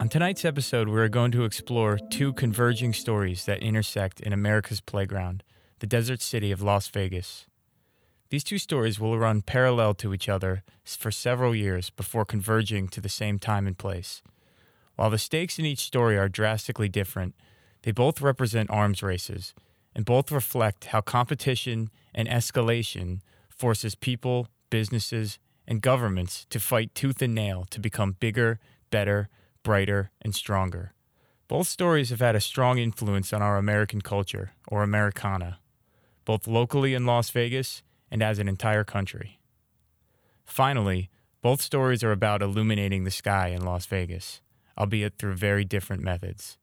[0.00, 4.80] On tonight's episode, we are going to explore two converging stories that intersect in America's
[4.80, 5.42] playground,
[5.78, 7.46] the desert city of Las Vegas.
[8.30, 13.00] These two stories will run parallel to each other for several years before converging to
[13.00, 14.22] the same time and place.
[14.96, 17.34] While the stakes in each story are drastically different,
[17.82, 19.54] they both represent arms races
[19.94, 27.22] and both reflect how competition and escalation forces people, businesses, and governments to fight tooth
[27.22, 28.58] and nail to become bigger,
[28.90, 29.28] better,
[29.62, 30.94] brighter, and stronger.
[31.48, 35.58] Both stories have had a strong influence on our American culture, or Americana,
[36.24, 39.40] both locally in Las Vegas and as an entire country.
[40.44, 41.10] Finally,
[41.42, 44.42] both stories are about illuminating the sky in Las Vegas,
[44.78, 46.58] albeit through very different methods.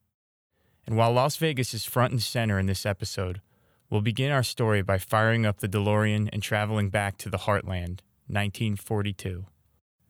[0.88, 3.42] And while Las Vegas is front and center in this episode,
[3.90, 8.00] we'll begin our story by firing up the DeLorean and traveling back to the Heartland,
[8.26, 9.44] 1942.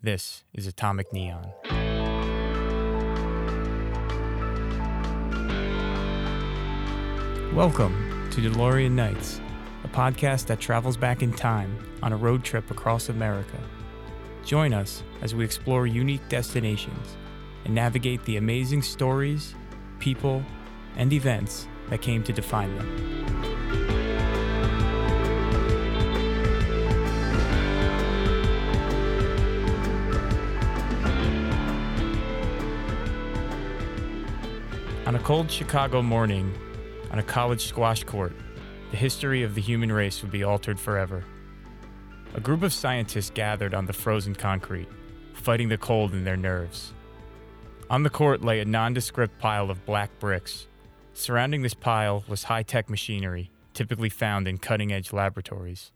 [0.00, 1.50] This is Atomic Neon.
[7.52, 9.40] Welcome to DeLorean Nights
[9.82, 13.58] a podcast that travels back in time on a road trip across America.
[14.44, 17.16] Join us as we explore unique destinations
[17.64, 19.56] and navigate the amazing stories,
[19.98, 20.44] people,
[20.98, 23.08] and events that came to define them.
[35.06, 36.52] On a cold Chicago morning,
[37.10, 38.34] on a college squash court,
[38.90, 41.24] the history of the human race would be altered forever.
[42.34, 44.88] A group of scientists gathered on the frozen concrete,
[45.32, 46.92] fighting the cold in their nerves.
[47.88, 50.67] On the court lay a nondescript pile of black bricks.
[51.18, 55.90] Surrounding this pile was high tech machinery, typically found in cutting edge laboratories.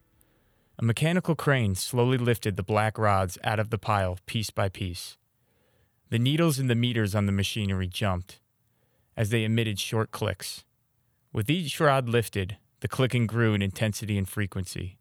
[0.80, 5.16] A mechanical crane slowly lifted the black rods out of the pile piece by piece.
[6.10, 8.40] The needles in the meters on the machinery jumped
[9.16, 10.64] as they emitted short clicks.
[11.32, 14.98] With each rod lifted, the clicking grew in intensity and frequency.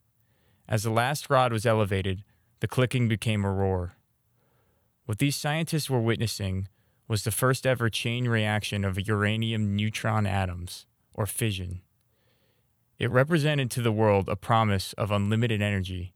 [0.69, 2.23] As the last rod was elevated,
[2.59, 3.95] the clicking became a roar.
[5.07, 6.67] What these scientists were witnessing
[7.11, 11.81] was the first ever chain reaction of uranium neutron atoms, or fission.
[12.97, 16.13] It represented to the world a promise of unlimited energy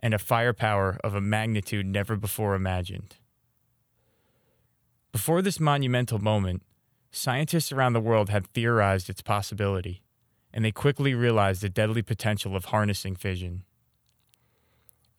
[0.00, 3.16] and a firepower of a magnitude never before imagined.
[5.12, 6.62] Before this monumental moment,
[7.10, 10.00] scientists around the world had theorized its possibility
[10.54, 13.64] and they quickly realized the deadly potential of harnessing fission.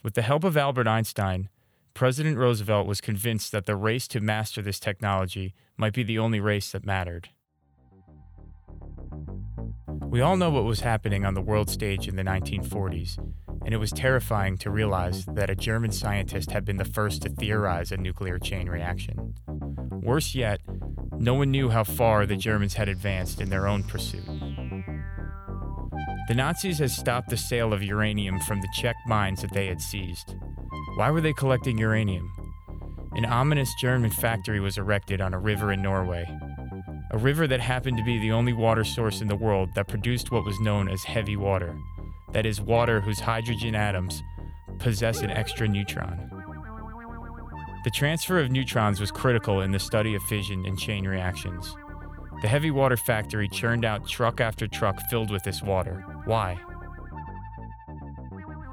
[0.01, 1.49] With the help of Albert Einstein,
[1.95, 6.41] President Roosevelt was convinced that the race to master this technology might be the only
[6.41, 7.29] race that mattered.
[10.01, 13.17] We all know what was happening on the world stage in the 1940s,
[13.63, 17.29] and it was terrifying to realize that a German scientist had been the first to
[17.29, 19.33] theorize a nuclear chain reaction.
[19.89, 20.59] Worse yet,
[21.17, 24.25] no one knew how far the Germans had advanced in their own pursuit.
[26.27, 29.79] The Nazis had stopped the sale of uranium from the Czech mines that they had
[29.79, 30.35] seized.
[30.95, 32.31] Why were they collecting uranium?
[33.15, 36.25] An ominous German factory was erected on a river in Norway.
[37.11, 40.31] A river that happened to be the only water source in the world that produced
[40.31, 41.77] what was known as heavy water.
[42.31, 44.23] That is, water whose hydrogen atoms
[44.79, 46.29] possess an extra neutron.
[47.83, 51.75] The transfer of neutrons was critical in the study of fission and chain reactions.
[52.41, 56.05] The heavy water factory churned out truck after truck filled with this water.
[56.23, 56.57] Why?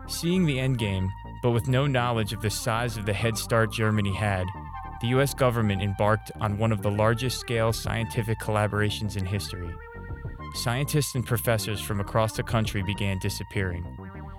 [0.07, 1.09] Seeing the endgame,
[1.43, 4.47] but with no knowledge of the size of the head start Germany had,
[5.01, 9.75] the US government embarked on one of the largest scale scientific collaborations in history.
[10.55, 13.85] Scientists and professors from across the country began disappearing.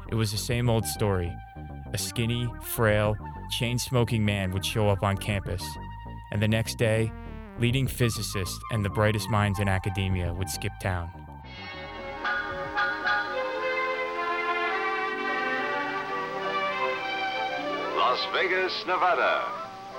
[0.09, 1.31] It was the same old story.
[1.93, 3.15] A skinny, frail,
[3.51, 5.63] chain smoking man would show up on campus,
[6.31, 7.11] and the next day,
[7.59, 11.22] leading physicists and the brightest minds in academia would skip town.
[18.13, 19.51] Las Vegas, Nevada,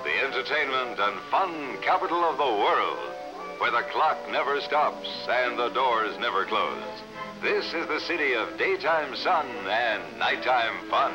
[0.05, 3.13] the entertainment and fun capital of the world,
[3.57, 6.81] where the clock never stops and the doors never close.
[7.41, 11.13] This is the city of daytime sun and nighttime fun.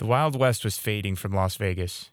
[0.00, 2.10] The Wild West was fading from Las Vegas.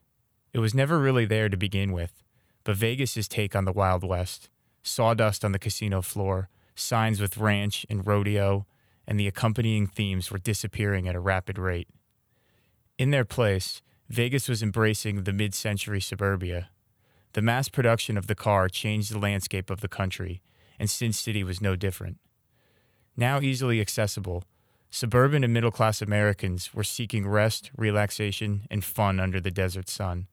[0.54, 2.24] It was never really there to begin with,
[2.64, 4.48] but Vegas's take on the Wild West
[4.82, 8.66] sawdust on the casino floor, signs with ranch and rodeo,
[9.08, 11.90] and the accompanying themes were disappearing at a rapid rate.
[12.98, 16.70] In their place, Vegas was embracing the mid century suburbia.
[17.34, 20.42] The mass production of the car changed the landscape of the country,
[20.78, 22.20] and Sin City was no different.
[23.16, 24.44] Now easily accessible,
[24.90, 30.28] suburban and middle class Americans were seeking rest, relaxation, and fun under the desert sun.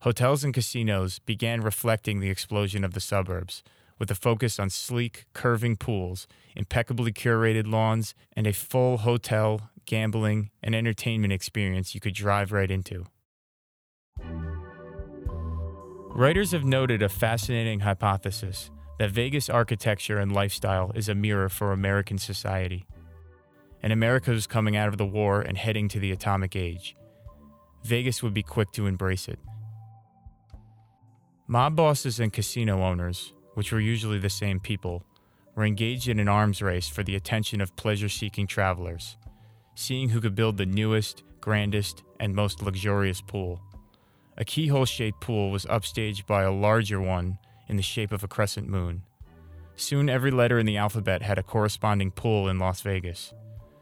[0.00, 3.62] Hotels and casinos began reflecting the explosion of the suburbs,
[4.02, 6.26] with a focus on sleek, curving pools,
[6.56, 12.68] impeccably curated lawns, and a full hotel, gambling, and entertainment experience you could drive right
[12.68, 13.06] into.
[16.08, 21.70] Writers have noted a fascinating hypothesis that Vegas architecture and lifestyle is a mirror for
[21.70, 22.84] American society.
[23.84, 26.96] And America was coming out of the war and heading to the atomic age.
[27.84, 29.38] Vegas would be quick to embrace it.
[31.46, 35.04] Mob bosses and casino owners, which were usually the same people,
[35.54, 39.16] were engaged in an arms race for the attention of pleasure seeking travelers,
[39.74, 43.60] seeing who could build the newest, grandest, and most luxurious pool.
[44.38, 47.38] A keyhole shaped pool was upstaged by a larger one
[47.68, 49.02] in the shape of a crescent moon.
[49.76, 53.34] Soon every letter in the alphabet had a corresponding pool in Las Vegas.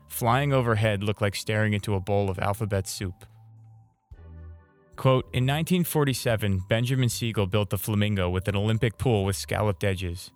[0.08, 3.24] Flying overhead looked like staring into a bowl of alphabet soup.
[5.00, 10.30] Quote, in 1947, Benjamin Siegel built the Flamingo with an Olympic pool with scalloped edges.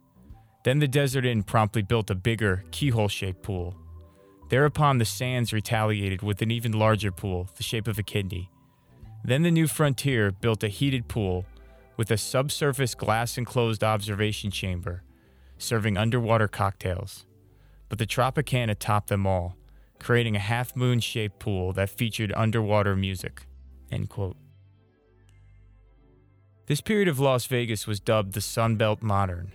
[0.63, 3.77] Then the Desert Inn promptly built a bigger, keyhole shaped pool.
[4.49, 8.51] Thereupon, the Sands retaliated with an even larger pool, the shape of a kidney.
[9.23, 11.45] Then the New Frontier built a heated pool
[11.99, 15.03] with a subsurface glass enclosed observation chamber,
[15.59, 17.27] serving underwater cocktails.
[17.91, 19.59] But the Tropicana topped them all,
[19.99, 23.43] creating a half moon shaped pool that featured underwater music.
[23.93, 24.39] End quote.
[26.67, 29.53] This period of Las Vegas was dubbed the Sunbelt Modern,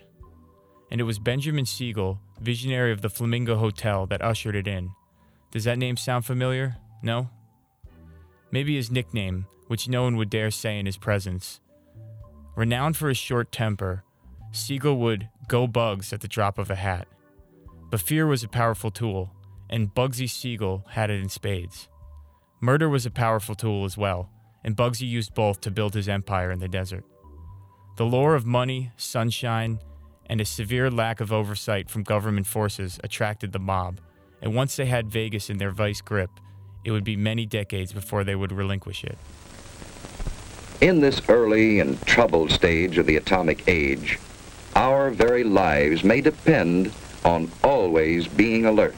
[0.92, 4.92] and it was Benjamin Siegel, visionary of the Flamingo Hotel, that ushered it in.
[5.50, 6.78] Does that name sound familiar?
[7.02, 7.32] No?
[8.52, 11.62] Maybe his nickname, which no one would dare say in his presence.
[12.56, 14.04] Renowned for his short temper,
[14.52, 17.08] Siegel would go bugs at the drop of a hat.
[17.90, 19.34] But fear was a powerful tool,
[19.68, 21.90] and Bugsy Siegel had it in spades.
[22.62, 24.30] Murder was a powerful tool as well,
[24.64, 27.06] and Bugsy used both to build his empire in the desert.
[27.98, 29.80] The lure of money, sunshine,
[30.26, 34.00] and a severe lack of oversight from government forces attracted the mob,
[34.42, 36.30] and once they had Vegas in their vice grip,
[36.84, 39.18] it would be many decades before they would relinquish it.
[40.82, 44.18] In this early and troubled stage of the atomic age,
[44.76, 46.94] our very lives may depend
[47.26, 48.96] on always being alert.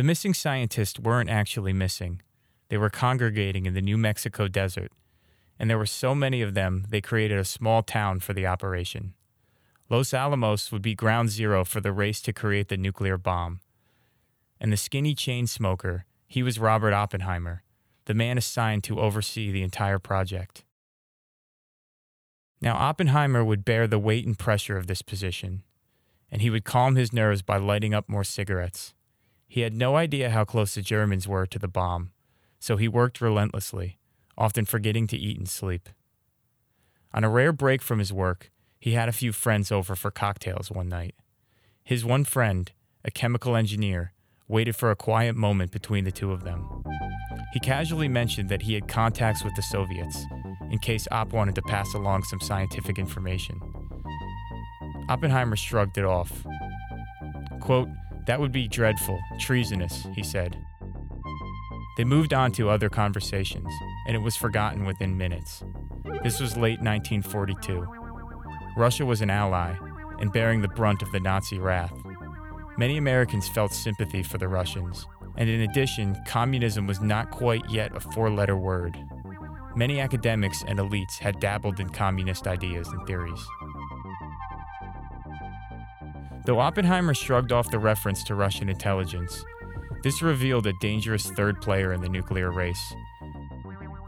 [0.00, 2.22] The missing scientists weren't actually missing.
[2.70, 4.90] They were congregating in the New Mexico desert,
[5.58, 9.12] and there were so many of them they created a small town for the operation.
[9.90, 13.60] Los Alamos would be ground zero for the race to create the nuclear bomb.
[14.58, 17.62] And the skinny chain smoker, he was Robert Oppenheimer,
[18.06, 20.64] the man assigned to oversee the entire project.
[22.62, 25.62] Now, Oppenheimer would bear the weight and pressure of this position,
[26.32, 28.94] and he would calm his nerves by lighting up more cigarettes.
[29.50, 32.12] He had no idea how close the Germans were to the bomb,
[32.60, 33.98] so he worked relentlessly,
[34.38, 35.88] often forgetting to eat and sleep.
[37.12, 40.70] On a rare break from his work, he had a few friends over for cocktails
[40.70, 41.16] one night.
[41.82, 42.70] His one friend,
[43.04, 44.12] a chemical engineer,
[44.46, 46.84] waited for a quiet moment between the two of them.
[47.52, 50.16] He casually mentioned that he had contacts with the Soviets,
[50.70, 53.60] in case Opp wanted to pass along some scientific information.
[55.08, 56.46] Oppenheimer shrugged it off.
[57.58, 57.88] Quote,
[58.30, 60.56] that would be dreadful, treasonous, he said.
[61.96, 63.66] They moved on to other conversations,
[64.06, 65.64] and it was forgotten within minutes.
[66.22, 67.84] This was late 1942.
[68.76, 69.74] Russia was an ally
[70.20, 71.92] and bearing the brunt of the Nazi wrath.
[72.78, 75.04] Many Americans felt sympathy for the Russians,
[75.36, 78.96] and in addition, communism was not quite yet a four letter word.
[79.74, 83.44] Many academics and elites had dabbled in communist ideas and theories.
[86.46, 89.44] Though Oppenheimer shrugged off the reference to Russian intelligence,
[90.02, 92.94] this revealed a dangerous third player in the nuclear race.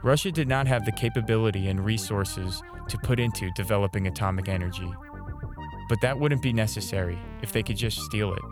[0.02, 4.90] Russia did not have the capability and resources to put into developing atomic energy.
[5.88, 8.42] But that wouldn't be necessary if they could just steal it.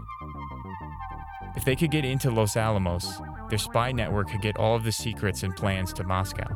[1.57, 4.93] If they could get into Los Alamos, their spy network could get all of the
[4.93, 6.47] secrets and plans to Moscow.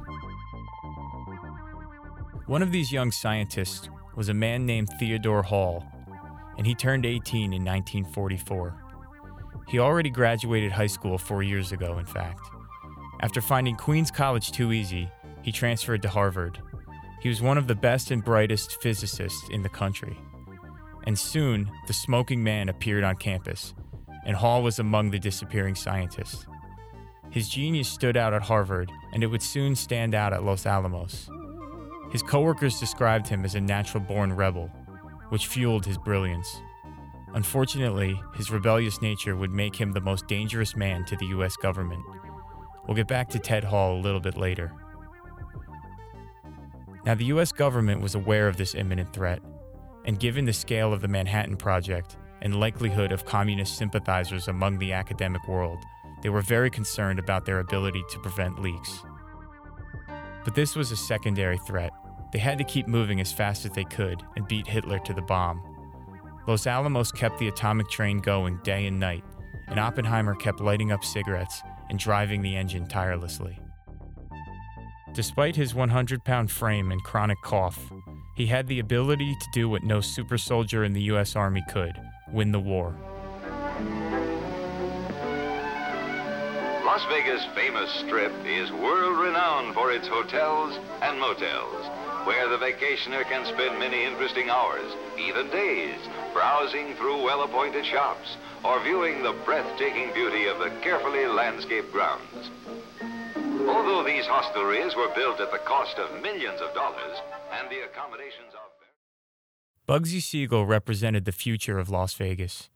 [2.47, 5.85] One of these young scientists was a man named Theodore Hall,
[6.57, 8.85] and he turned 18 in 1944.
[9.69, 12.41] He already graduated high school four years ago, in fact.
[13.21, 15.11] After finding Queens College too easy,
[15.43, 16.61] he transferred to Harvard.
[17.21, 20.19] He was one of the best and brightest physicists in the country.
[21.07, 23.75] And soon, the smoking man appeared on campus,
[24.25, 26.47] and Hall was among the disappearing scientists.
[27.31, 31.29] His genius stood out at Harvard, and it would soon stand out at Los Alamos.
[32.13, 34.71] His coworkers described him as a natural born rebel,
[35.35, 36.63] which fueled his brilliance.
[37.35, 41.57] Unfortunately, his rebellious nature would make him the most dangerous man to the U.S.
[41.57, 42.05] government.
[42.87, 44.71] We'll get back to Ted Hall a little bit later.
[47.05, 47.51] Now, the U.S.
[47.51, 49.43] government was aware of this imminent threat,
[50.05, 54.93] and given the scale of the Manhattan Project and likelihood of communist sympathizers among the
[54.93, 55.83] academic world,
[56.23, 59.01] they were very concerned about their ability to prevent leaks.
[60.45, 61.91] But this was a secondary threat.
[62.35, 65.23] They had to keep moving as fast as they could and beat Hitler to the
[65.23, 65.63] bomb.
[66.49, 69.23] Los Alamos kept the atomic train going day and night,
[69.69, 73.61] and Oppenheimer kept lighting up cigarettes and driving the engine tirelessly.
[75.13, 77.93] Despite his 100 pound frame and chronic cough,
[78.35, 81.37] he had the ability to do what no super soldier in the U.S.
[81.37, 81.95] Army could
[82.33, 82.97] win the war.
[86.85, 91.87] Las Vegas' famous strip is world renowned for its hotels and motels,
[92.25, 95.99] where the vacationer can spend many interesting hours, even days,
[96.33, 102.51] browsing through well appointed shops or viewing the breathtaking beauty of the carefully landscaped grounds.
[103.69, 107.17] Although these hostelries were built at the cost of millions of dollars
[107.53, 108.65] and the accommodations are
[109.87, 112.71] Bugsy Siegel represented the future of Las Vegas,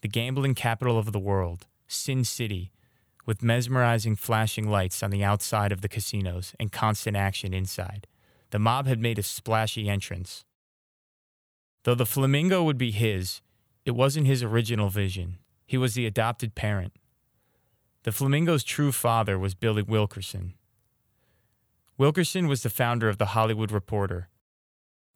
[0.00, 2.72] the gambling capital of the world, Sin City,
[3.26, 8.06] with mesmerizing flashing lights on the outside of the casinos and constant action inside.
[8.50, 10.44] The mob had made a splashy entrance.
[11.84, 13.40] Though the flamingo would be his,
[13.84, 15.38] it wasn't his original vision.
[15.66, 16.92] He was the adopted parent.
[18.04, 20.54] The Flamingo's true father was Billy Wilkerson.
[21.98, 24.28] Wilkerson was the founder of The Hollywood Reporter.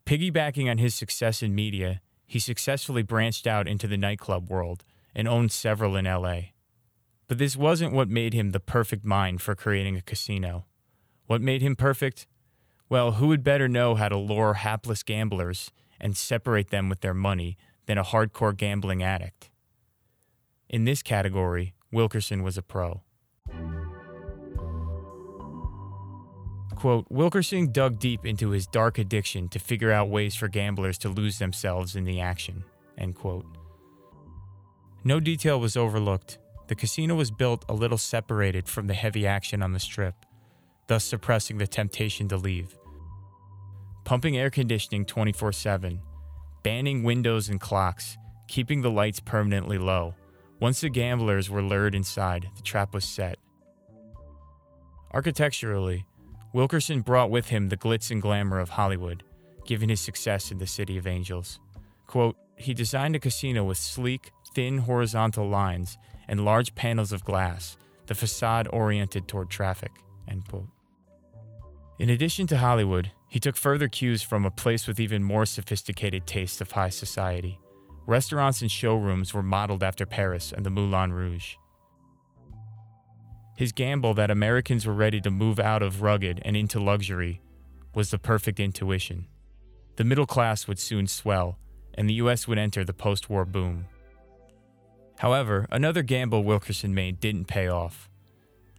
[0.05, 4.85] Piggybacking on his success in media, he successfully branched out into the nightclub world
[5.15, 6.41] and owned several in LA.
[7.29, 10.67] But this wasn't what made him the perfect mind for creating a casino.
[11.27, 12.27] What made him perfect?
[12.93, 17.15] Well, who would better know how to lure hapless gamblers and separate them with their
[17.15, 17.57] money
[17.87, 19.49] than a hardcore gambling addict?
[20.69, 23.01] In this category, Wilkerson was a pro.
[26.75, 31.09] Quote, Wilkerson dug deep into his dark addiction to figure out ways for gamblers to
[31.09, 32.63] lose themselves in the action.
[32.99, 33.47] End quote.
[35.03, 36.37] No detail was overlooked.
[36.69, 40.27] The casino was built a little separated from the heavy action on the strip,
[40.89, 42.77] thus suppressing the temptation to leave.
[44.05, 46.01] Pumping air conditioning 24 7,
[46.63, 48.17] banning windows and clocks,
[48.49, 50.15] keeping the lights permanently low,
[50.61, 53.39] once the gamblers were lured inside, the trap was set.
[55.13, 56.07] Architecturally,
[56.53, 59.23] Wilkerson brought with him the glitz and glamour of Hollywood,
[59.67, 61.61] given his success in the City of Angels.
[62.07, 65.97] Quote, he designed a casino with sleek, thin horizontal lines
[66.29, 69.93] and large panels of glass, the facade oriented toward traffic.
[71.99, 76.27] In addition to Hollywood, he took further cues from a place with even more sophisticated
[76.27, 77.59] tastes of high society.
[78.05, 81.55] Restaurants and showrooms were modeled after Paris and the Moulin Rouge.
[83.57, 87.41] His gamble that Americans were ready to move out of rugged and into luxury
[87.95, 89.27] was the perfect intuition.
[89.97, 91.59] The middle class would soon swell,
[91.95, 92.47] and the U.S.
[92.47, 93.87] would enter the post war boom.
[95.21, 98.11] However, another gamble Wilkerson made didn't pay off.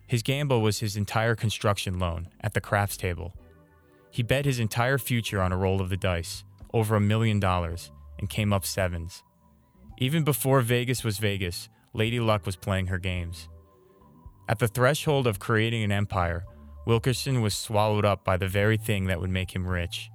[0.05, 3.33] His gamble was his entire construction loan at the craps table.
[4.13, 7.91] He bet his entire future on a roll of the dice, over a million dollars,
[8.19, 9.23] and came up sevens.
[9.97, 13.49] Even before Vegas was Vegas, Lady Luck was playing her games.
[14.47, 16.45] At the threshold of creating an empire,
[16.85, 20.11] Wilkerson was swallowed up by the very thing that would make him rich.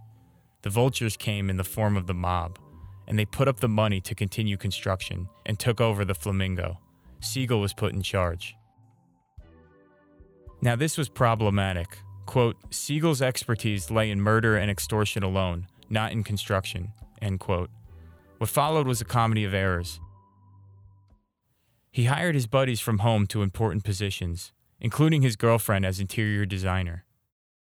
[0.63, 2.61] The vultures came in the form of the mob,
[3.09, 6.79] and they put up the money to continue construction and took over the Flamingo.
[7.19, 8.55] Siegel was put in charge.
[10.63, 11.99] Now, this was problematic.
[12.29, 16.93] Quote, Siegel's expertise lay in murder and extortion alone, not in construction,
[17.23, 17.71] end quote.
[18.37, 19.99] What followed was a comedy of errors.
[21.91, 27.07] He hired his buddies from home to important positions, including his girlfriend as interior designer.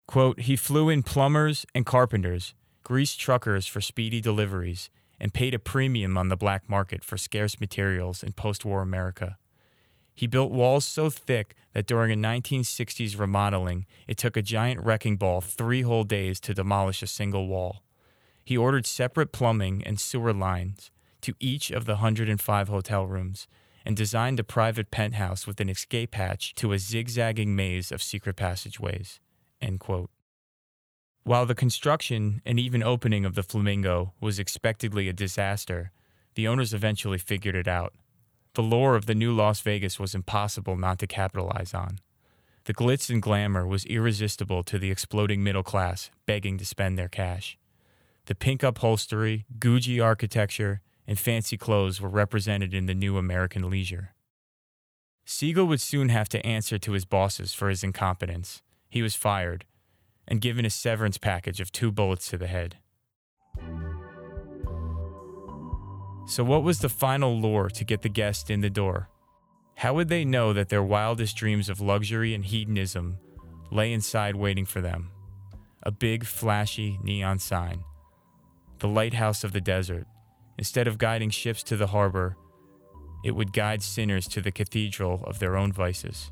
[0.06, 2.52] Quote, he flew in plumbers and carpenters,
[2.84, 7.58] greased truckers for speedy deliveries, and paid a premium on the black market for scarce
[7.58, 9.38] materials in post war America.
[10.14, 15.16] He built walls so thick that during a 1960s remodeling, it took a giant wrecking
[15.16, 17.82] ball three whole days to demolish a single wall.
[18.44, 20.90] He ordered separate plumbing and sewer lines
[21.22, 23.46] to each of the 105 hotel rooms
[23.84, 28.36] and designed a private penthouse with an escape hatch to a zigzagging maze of secret
[28.36, 29.20] passageways.
[31.24, 35.92] While the construction and even opening of the Flamingo was expectedly a disaster,
[36.34, 37.94] the owners eventually figured it out.
[38.54, 42.00] The lore of the new Las Vegas was impossible not to capitalize on.
[42.64, 47.08] The glitz and glamour was irresistible to the exploding middle class begging to spend their
[47.08, 47.58] cash.
[48.26, 54.14] The pink upholstery, Googie architecture, and fancy clothes were represented in the new American leisure.
[55.24, 58.62] Siegel would soon have to answer to his bosses for his incompetence.
[58.88, 59.64] He was fired
[60.28, 62.76] and given a severance package of two bullets to the head.
[66.24, 69.08] So, what was the final lure to get the guest in the door?
[69.76, 73.18] How would they know that their wildest dreams of luxury and hedonism
[73.70, 75.10] lay inside waiting for them?
[75.82, 77.82] A big, flashy neon sign.
[78.78, 80.06] The lighthouse of the desert.
[80.58, 82.36] Instead of guiding ships to the harbor,
[83.24, 86.30] it would guide sinners to the cathedral of their own vices.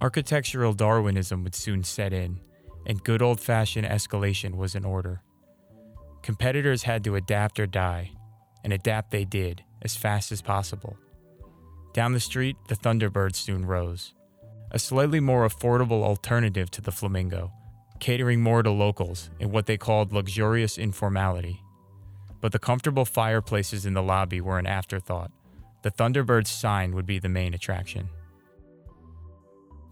[0.00, 2.38] Architectural Darwinism would soon set in,
[2.86, 5.22] and good old fashioned escalation was in order.
[6.26, 8.10] Competitors had to adapt or die,
[8.64, 10.96] and adapt they did as fast as possible.
[11.92, 14.12] Down the street, the Thunderbird soon rose,
[14.72, 17.52] a slightly more affordable alternative to the Flamingo,
[18.00, 21.62] catering more to locals in what they called luxurious informality.
[22.40, 25.30] But the comfortable fireplaces in the lobby were an afterthought.
[25.82, 28.08] The Thunderbird's sign would be the main attraction.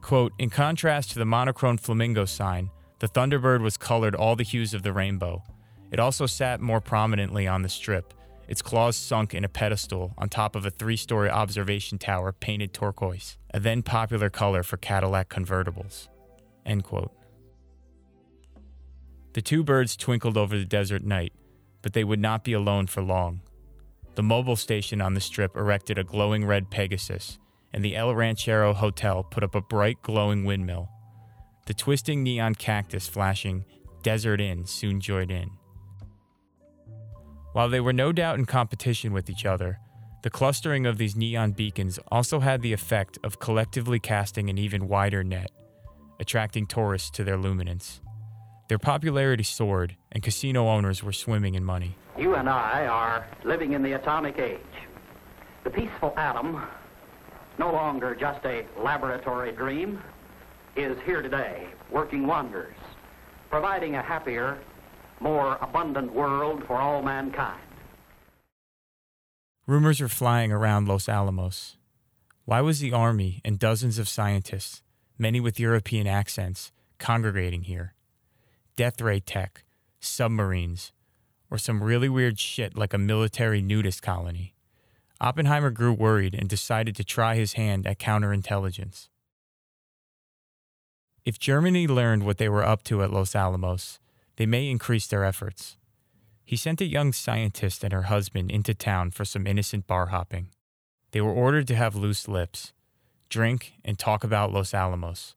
[0.02, 4.74] Quote, in contrast to the monochrome flamingo sign, the Thunderbird was colored all the hues
[4.74, 5.44] of the rainbow.
[5.94, 8.14] It also sat more prominently on the strip,
[8.48, 12.74] its claws sunk in a pedestal on top of a three story observation tower painted
[12.74, 16.08] turquoise, a then popular color for Cadillac convertibles.
[16.66, 17.12] End quote.
[19.34, 21.32] The two birds twinkled over the desert night,
[21.80, 23.42] but they would not be alone for long.
[24.16, 27.38] The Mobil station on the strip erected a glowing red Pegasus,
[27.72, 30.88] and the El Ranchero Hotel put up a bright, glowing windmill.
[31.66, 33.64] The twisting neon cactus flashing
[34.02, 35.52] Desert Inn soon joined in.
[37.54, 39.78] While they were no doubt in competition with each other,
[40.22, 44.88] the clustering of these neon beacons also had the effect of collectively casting an even
[44.88, 45.52] wider net,
[46.18, 48.00] attracting tourists to their luminance.
[48.66, 51.96] Their popularity soared, and casino owners were swimming in money.
[52.18, 54.58] You and I are living in the atomic age.
[55.62, 56.60] The peaceful atom
[57.60, 60.02] no longer just a laboratory dream,
[60.74, 62.74] is here today, working wonders,
[63.48, 64.58] providing a happier,
[65.20, 67.60] more abundant world for all mankind.
[69.66, 71.76] Rumors were flying around Los Alamos.
[72.44, 74.82] Why was the Army and dozens of scientists,
[75.18, 77.94] many with European accents, congregating here?
[78.76, 79.64] Death ray tech,
[80.00, 80.92] submarines,
[81.50, 84.54] or some really weird shit like a military nudist colony.
[85.20, 89.08] Oppenheimer grew worried and decided to try his hand at counterintelligence.
[91.24, 93.98] If Germany learned what they were up to at Los Alamos,
[94.36, 95.76] they may increase their efforts.
[96.44, 100.48] He sent a young scientist and her husband into town for some innocent bar hopping.
[101.12, 102.72] They were ordered to have loose lips,
[103.28, 105.34] drink, and talk about Los Alamos.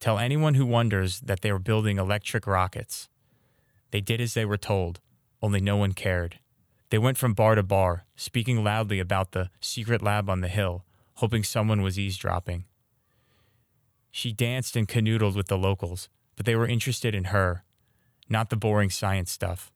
[0.00, 3.08] Tell anyone who wonders that they were building electric rockets.
[3.90, 5.00] They did as they were told,
[5.42, 6.38] only no one cared.
[6.90, 10.84] They went from bar to bar, speaking loudly about the secret lab on the hill,
[11.16, 12.64] hoping someone was eavesdropping.
[14.10, 17.64] She danced and canoodled with the locals, but they were interested in her,
[18.28, 19.72] not the boring science stuff.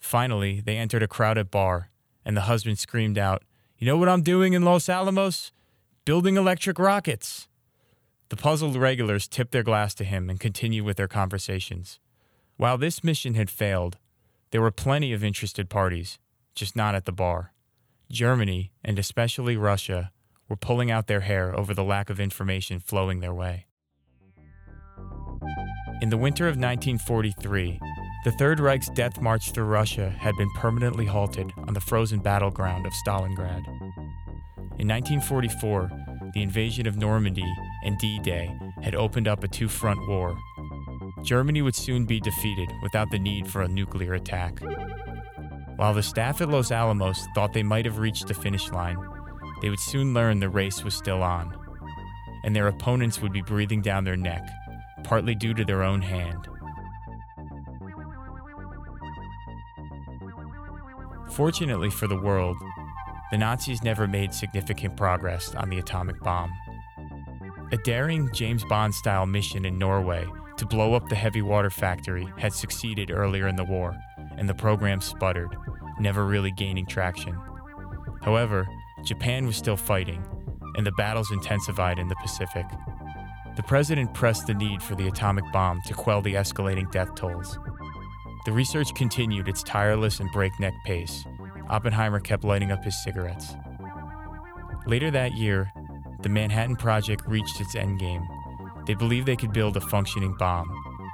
[0.00, 1.90] Finally, they entered a crowded bar,
[2.24, 3.42] and the husband screamed out,
[3.78, 5.52] You know what I'm doing in Los Alamos?
[6.04, 7.48] Building electric rockets.
[8.28, 12.00] The puzzled regulars tipped their glass to him and continued with their conversations.
[12.56, 13.98] While this mission had failed,
[14.50, 16.18] there were plenty of interested parties,
[16.54, 17.52] just not at the bar.
[18.10, 20.12] Germany, and especially Russia,
[20.48, 23.66] were pulling out their hair over the lack of information flowing their way.
[26.02, 27.78] In the winter of 1943,
[28.24, 32.86] the Third Reich's death march through Russia had been permanently halted on the frozen battleground
[32.86, 33.64] of Stalingrad.
[34.80, 35.90] In 1944,
[36.34, 37.46] the invasion of Normandy
[37.84, 38.50] and D Day
[38.82, 40.36] had opened up a two front war
[41.22, 44.58] Germany would soon be defeated without the need for a nuclear attack.
[45.76, 48.96] While the staff at Los Alamos thought they might have reached the finish line,
[49.60, 51.56] they would soon learn the race was still on,
[52.42, 54.42] and their opponents would be breathing down their neck,
[55.04, 56.48] partly due to their own hand.
[61.30, 62.56] Fortunately for the world,
[63.30, 66.52] the Nazis never made significant progress on the atomic bomb.
[67.72, 70.26] A daring James Bond style mission in Norway
[70.58, 73.96] to blow up the heavy water factory had succeeded earlier in the war,
[74.36, 75.56] and the program sputtered,
[75.98, 77.34] never really gaining traction.
[78.22, 78.68] However,
[79.02, 80.22] Japan was still fighting,
[80.76, 82.66] and the battles intensified in the Pacific.
[83.54, 87.58] The president pressed the need for the atomic bomb to quell the escalating death tolls.
[88.46, 91.24] The research continued its tireless and breakneck pace.
[91.68, 93.54] Oppenheimer kept lighting up his cigarettes.
[94.86, 95.70] Later that year,
[96.22, 98.26] the Manhattan Project reached its endgame.
[98.86, 100.68] They believed they could build a functioning bomb,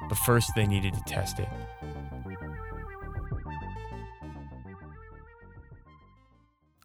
[0.09, 1.49] but first they needed to test it.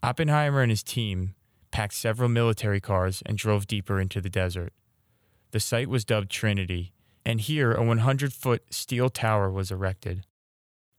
[0.01, 1.35] Oppenheimer and his team
[1.71, 4.73] packed several military cars and drove deeper into the desert.
[5.53, 10.25] The site was dubbed Trinity, and here a 100 foot steel tower was erected.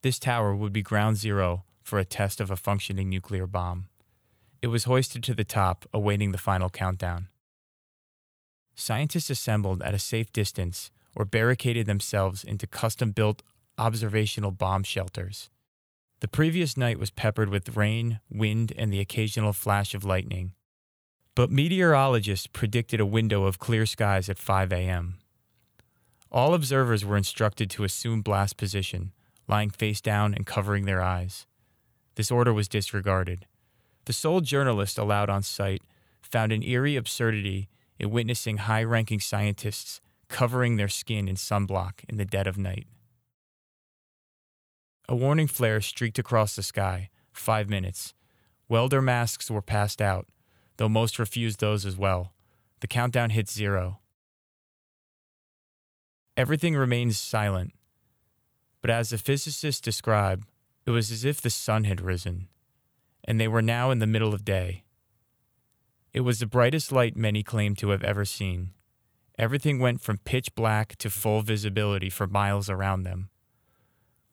[0.02, 3.88] This tower would be ground zero for a test of a functioning nuclear bomb.
[4.62, 7.26] It was hoisted to the top, awaiting the final countdown.
[8.76, 13.42] Scientists assembled at a safe distance or barricaded themselves into custom built
[13.76, 15.50] observational bomb shelters.
[16.20, 20.52] The previous night was peppered with rain, wind, and the occasional flash of lightning.
[21.34, 25.18] But meteorologists predicted a window of clear skies at 5 a.m.
[26.30, 29.12] All observers were instructed to assume blast position,
[29.48, 31.46] lying face down and covering their eyes.
[32.14, 33.46] This order was disregarded.
[34.04, 35.82] The sole journalist allowed on site
[36.22, 37.68] found an eerie absurdity
[37.98, 42.86] in witnessing high ranking scientists covering their skin in sunblock in the dead of night.
[45.08, 47.10] A warning flare streaked across the sky.
[47.32, 48.14] Five minutes.
[48.68, 50.26] Welder masks were passed out,
[50.76, 52.32] though most refused those as well.
[52.80, 54.00] The countdown hit zero.
[56.36, 57.72] Everything remains silent.
[58.82, 60.44] But as the physicists describe,
[60.84, 62.48] it was as if the sun had risen,
[63.24, 64.84] and they were now in the middle of day.
[66.12, 68.72] It was the brightest light many claimed to have ever seen.
[69.38, 73.30] Everything went from pitch black to full visibility for miles around them.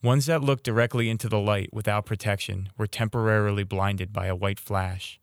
[0.03, 4.59] Ones that looked directly into the light without protection were temporarily blinded by a white
[4.59, 5.20] flash.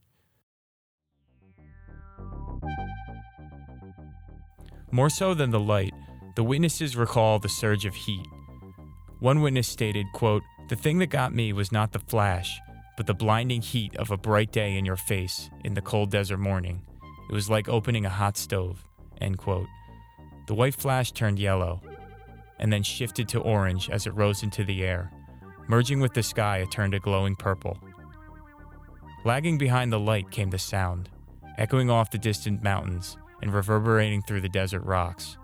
[4.91, 5.93] More so than the light,
[6.35, 8.27] the witnesses recall the surge of heat.
[9.19, 12.59] One witness stated, quote, "The thing that got me was not the flash,
[12.97, 16.39] but the blinding heat of a bright day in your face in the cold desert
[16.39, 16.83] morning.
[17.29, 18.87] It was like opening a hot stove."
[19.21, 19.67] End quote.
[20.47, 21.83] The white flash turned yellow,
[22.59, 25.13] and then shifted to orange as it rose into the air.
[25.69, 27.77] Merging with the sky, it turned a glowing purple.
[29.25, 31.11] Lagging behind the light came the sound,
[31.59, 35.37] echoing off the distant mountains and reverberating through the desert rocks.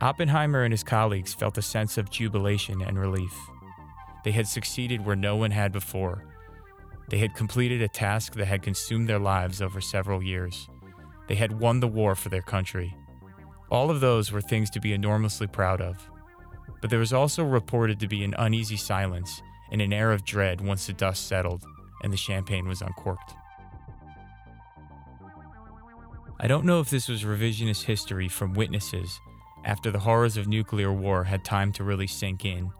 [0.00, 3.34] Oppenheimer and his colleagues felt a sense of jubilation and relief.
[4.24, 6.24] They had succeeded where no one had before.
[7.08, 10.68] They had completed a task that had consumed their lives over several years.
[11.26, 12.96] They had won the war for their country.
[13.70, 16.08] All of those were things to be enormously proud of
[16.80, 20.60] but there was also reported to be an uneasy silence and an air of dread
[20.60, 21.64] once the dust settled
[22.02, 23.34] and the champagne was uncorked.
[26.40, 29.18] I don't know if this was revisionist history from witnesses
[29.64, 32.70] after the horrors of nuclear war had time to really sink in,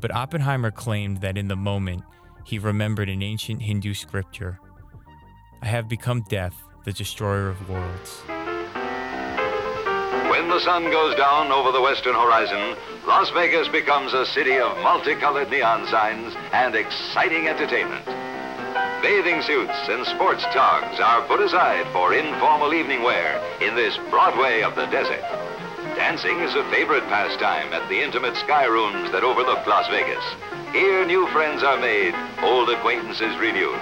[0.00, 2.02] but Oppenheimer claimed that in the moment
[2.44, 4.58] he remembered an ancient Hindu scripture
[5.60, 8.22] I have become death, the destroyer of worlds.
[10.30, 12.74] When the sun goes down over the western horizon,
[13.06, 18.23] Las Vegas becomes a city of multicolored neon signs and exciting entertainment.
[19.04, 24.62] Bathing suits and sports togs are put aside for informal evening wear in this Broadway
[24.62, 25.20] of the desert.
[25.94, 30.24] Dancing is a favorite pastime at the intimate sky rooms that overlook Las Vegas.
[30.72, 33.78] Here, new friends are made, old acquaintances renewed.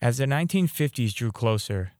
[0.00, 1.94] As the 1950s drew closer,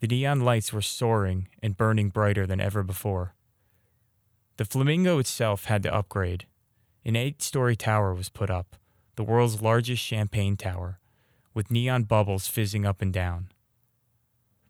[0.00, 3.34] the neon lights were soaring and burning brighter than ever before.
[4.56, 6.46] The Flamingo itself had to upgrade.
[7.04, 8.76] An eight story tower was put up,
[9.16, 10.98] the world's largest champagne tower,
[11.54, 13.48] with neon bubbles fizzing up and down.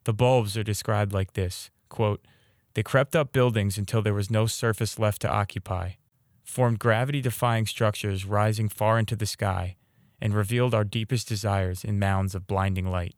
[0.05, 2.24] The bulbs are described like this quote,
[2.74, 5.92] They crept up buildings until there was no surface left to occupy,
[6.42, 9.76] formed gravity defying structures rising far into the sky,
[10.20, 13.14] and revealed our deepest desires in mounds of blinding light.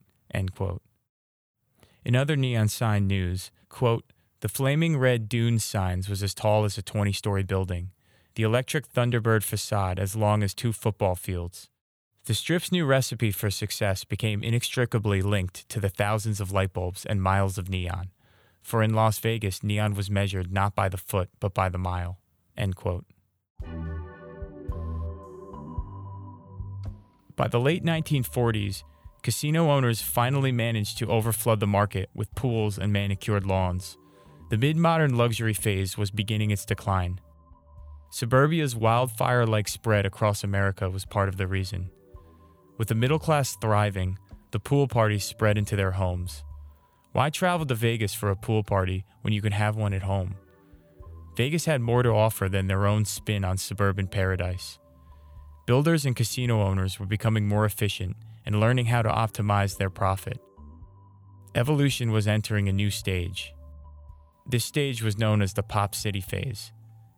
[2.04, 4.04] In other neon sign news, quote,
[4.40, 7.92] the flaming red Dunes sign was as tall as a 20 story building,
[8.34, 11.68] the electric Thunderbird facade as long as two football fields.
[12.26, 17.04] The strip's new recipe for success became inextricably linked to the thousands of light bulbs
[17.04, 18.10] and miles of neon.
[18.62, 22.18] For in Las Vegas, neon was measured not by the foot, but by the mile.
[22.56, 23.04] End quote.
[27.36, 28.84] By the late 1940s,
[29.22, 33.98] casino owners finally managed to overflood the market with pools and manicured lawns.
[34.50, 37.20] The mid modern luxury phase was beginning its decline.
[38.14, 41.90] Suburbia's wildfire like spread across America was part of the reason.
[42.78, 44.20] With the middle class thriving,
[44.52, 46.44] the pool parties spread into their homes.
[47.10, 50.36] Why travel to Vegas for a pool party when you can have one at home?
[51.36, 54.78] Vegas had more to offer than their own spin on suburban paradise.
[55.66, 58.14] Builders and casino owners were becoming more efficient
[58.46, 60.38] and learning how to optimize their profit.
[61.56, 63.52] Evolution was entering a new stage.
[64.46, 66.70] This stage was known as the Pop City phase,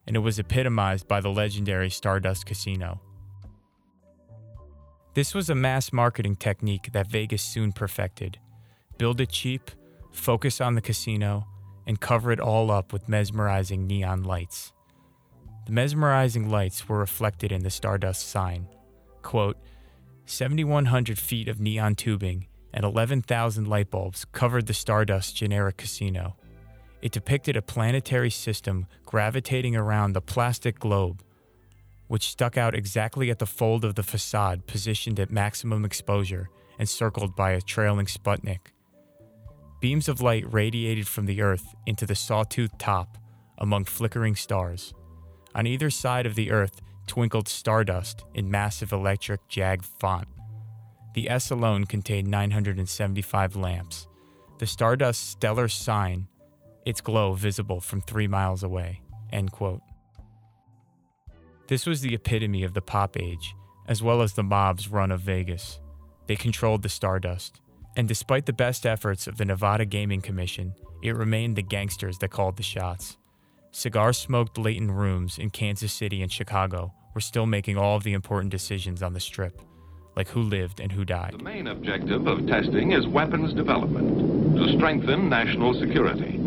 [0.07, 3.01] and it was epitomized by the legendary Stardust Casino.
[5.15, 8.39] This was a mass marketing technique that Vegas soon perfected.
[8.99, 9.71] Build it cheap,
[10.13, 11.47] focus on the casino,
[11.87, 14.73] and cover it all up with mesmerizing neon lights.
[15.67, 18.69] The mesmerizing lights were reflected in the Stardust sign.
[19.23, 19.57] Quote,
[20.27, 26.37] 7,100 feet of neon tubing and 11,000 light bulbs covered the Stardust generic casino.
[27.07, 31.23] It depicted a planetary system gravitating around the plastic globe,
[32.09, 36.49] which stuck out exactly at the fold of the facade positioned at maximum exposure
[36.81, 38.73] and circled by a trailing Sputnik.
[39.81, 43.19] Beams of light radiated from the Earth into the sawtooth top
[43.59, 44.93] among flickering stars.
[45.55, 50.27] On either side of the Earth twinkled stardust in massive electric jag font.
[51.15, 54.09] The S alone contained 975 lamps.
[54.59, 56.27] The stardust stellar sign,
[56.87, 59.03] its glow visible from three miles away.
[59.33, 59.83] End quote.
[61.67, 63.55] This was the epitome of the pop age,
[63.89, 65.81] as well as the mob's run of Vegas.
[66.27, 67.61] They controlled the stardust.
[67.97, 72.31] And despite the best efforts of the Nevada Gaming Commission, it remained the gangsters that
[72.31, 73.17] called the shots.
[73.73, 78.13] Cigar smoked latent rooms in Kansas City and Chicago were still making all of the
[78.13, 79.61] important decisions on the strip,
[80.15, 81.35] like who lived and who died.
[81.39, 86.39] The main objective of testing is weapons development to strengthen national security,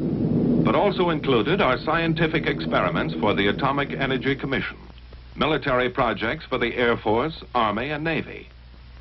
[0.63, 4.77] but also included are scientific experiments for the Atomic Energy Commission,
[5.35, 8.49] military projects for the Air Force, Army, and Navy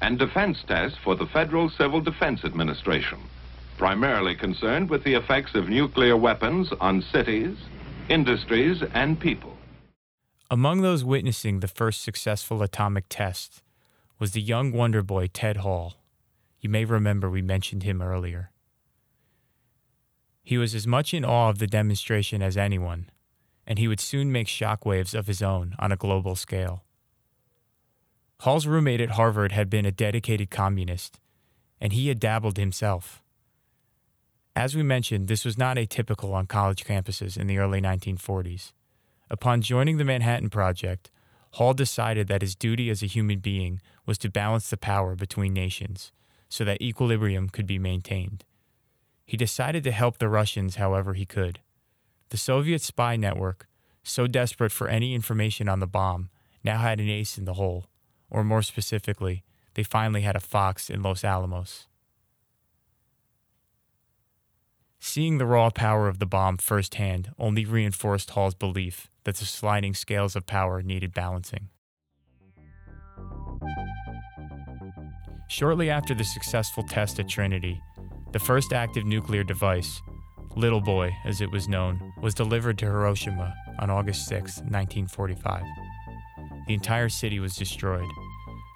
[0.01, 3.19] and defense tests for the Federal Civil Defense Administration,
[3.77, 7.57] primarily concerned with the effects of nuclear weapons on cities,
[8.09, 9.57] industries, and people.
[10.51, 13.63] Among those witnessing the first successful atomic test
[14.19, 15.95] was the young wonder boy Ted Hall.
[16.61, 18.51] You may remember we mentioned him earlier.
[20.49, 23.11] He was as much in awe of the demonstration as anyone,
[23.67, 26.85] and he would soon make shockwaves of his own on a global scale.
[28.41, 31.21] Hall's roommate at Harvard had been a dedicated communist,
[31.83, 33.23] and he had dabbled himself.
[34.57, 38.73] As we mentioned, this was not atypical on college campuses in the early 1940s.
[39.29, 41.11] Upon joining the Manhattan Project,
[41.57, 45.53] Hall decided that his duty as a human being was to balance the power between
[45.53, 46.11] nations
[46.49, 48.47] so that equilibrium could be maintained.
[49.29, 51.61] He decided to help the Russians however he could.
[52.31, 53.69] The Soviet spy network,
[54.03, 56.31] so desperate for any information on the bomb,
[56.65, 57.85] now had an ace in the hole
[58.31, 61.87] or more specifically, they finally had a fox in Los Alamos.
[65.01, 69.95] Seeing the raw power of the bomb firsthand only reinforced Hall's belief that the sliding
[69.95, 71.69] scales of power needed balancing.
[75.49, 77.81] Shortly after the successful test at Trinity,
[78.33, 80.03] the first active nuclear device,
[80.55, 85.63] Little Boy as it was known, was delivered to Hiroshima on August 6, 1945.
[86.67, 88.09] The entire city was destroyed.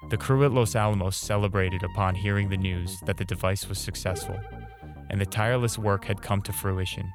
[0.09, 4.39] The crew at Los Alamos celebrated upon hearing the news that the device was successful,
[5.09, 7.11] and the tireless work had come to fruition.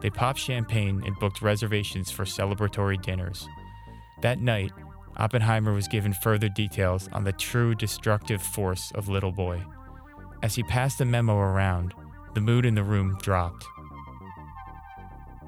[0.00, 3.46] They popped champagne and booked reservations for celebratory dinners.
[4.22, 4.72] That night,
[5.16, 9.62] Oppenheimer was given further details on the true destructive force of Little Boy.
[10.42, 11.94] As he passed the memo around,
[12.34, 13.64] the mood in the room dropped.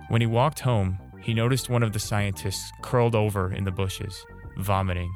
[0.08, 4.24] When he walked home, he noticed one of the scientists curled over in the bushes
[4.56, 5.14] vomiting.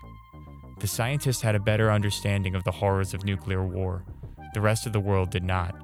[0.81, 4.05] The scientists had a better understanding of the horrors of nuclear war.
[4.55, 5.75] The rest of the world did not.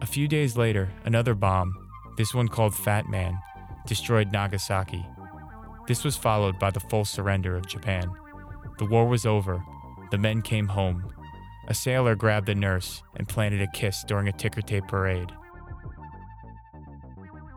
[0.00, 1.74] A few days later, another bomb,
[2.16, 3.38] this one called Fat Man,
[3.86, 5.04] destroyed Nagasaki.
[5.86, 8.10] This was followed by the full surrender of Japan.
[8.78, 9.62] The war was over.
[10.10, 11.12] The men came home.
[11.68, 15.32] A sailor grabbed the nurse and planted a kiss during a ticker tape parade.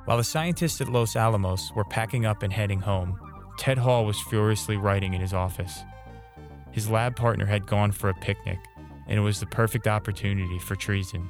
[0.05, 3.19] While the scientists at Los Alamos were packing up and heading home,
[3.59, 5.83] Ted Hall was furiously writing in his office.
[6.71, 8.59] His lab partner had gone for a picnic,
[9.07, 11.29] and it was the perfect opportunity for treason.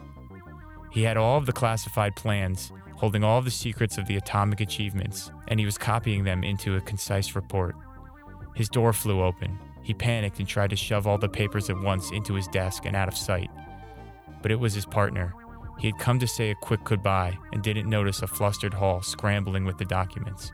[0.92, 4.62] He had all of the classified plans, holding all of the secrets of the atomic
[4.62, 7.76] achievements, and he was copying them into a concise report.
[8.56, 9.58] His door flew open.
[9.90, 12.96] He panicked and tried to shove all the papers at once into his desk and
[12.96, 13.50] out of sight.
[14.44, 15.34] But it was his partner,
[15.80, 19.66] he had come to say a quick goodbye and didn't notice a flustered Hall scrambling
[19.66, 20.52] with the documents.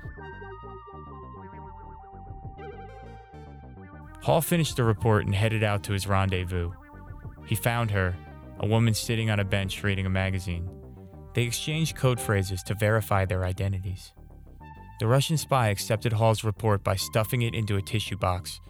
[4.21, 6.71] Hall finished the report and headed out to his rendezvous.
[7.45, 8.15] He found her,
[8.61, 10.69] a woman sitting on a bench reading a magazine.
[11.33, 14.13] They exchanged code phrases to verify their identities.
[15.01, 18.61] The Russian spy accepted Hall's report by stuffing it into a tissue box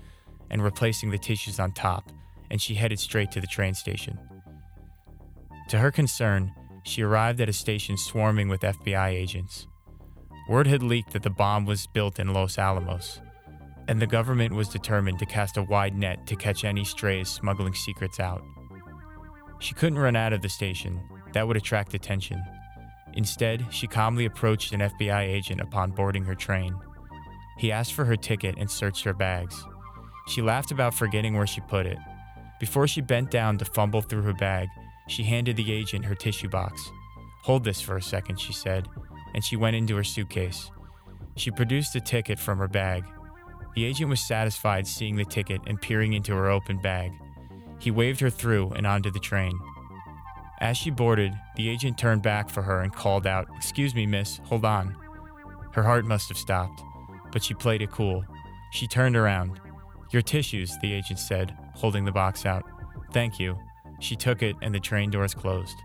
[0.50, 2.12] and replacing the tissues on top,
[2.50, 4.20] and she headed straight to the train station.
[5.70, 6.52] To her concern,
[6.84, 9.68] she arrived at a station swarming with FBI agents.
[10.48, 13.20] Word had leaked that the bomb was built in Los Alamos,
[13.88, 17.74] and the government was determined to cast a wide net to catch any strays smuggling
[17.74, 18.44] secrets out.
[19.60, 21.02] She couldn't run out of the station,
[21.34, 22.44] that would attract attention.
[23.14, 26.76] Instead, she calmly approached an FBI agent upon boarding her train.
[27.58, 29.64] He asked for her ticket and searched her bags.
[30.28, 31.98] She laughed about forgetting where she put it.
[32.60, 34.70] Before she bent down to fumble through her bag,
[35.08, 36.90] she handed the agent her tissue box.
[37.44, 38.88] Hold this for a second, she said,
[39.34, 40.72] and she went into her suitcase.
[41.36, 43.04] She produced a ticket from her bag.
[43.76, 47.12] The agent was satisfied seeing the ticket and peering into her open bag.
[47.78, 49.60] He waved her through and onto the train.
[50.62, 54.40] As she boarded, the agent turned back for her and called out, Excuse me, miss,
[54.46, 54.96] hold on.
[55.74, 56.82] Her heart must have stopped,
[57.34, 58.24] but she played it cool.
[58.72, 59.60] She turned around.
[60.16, 62.64] Your tissues, the agent said, holding the box out.
[63.12, 63.60] Thank you.
[64.00, 65.76] She took it and the train doors closed.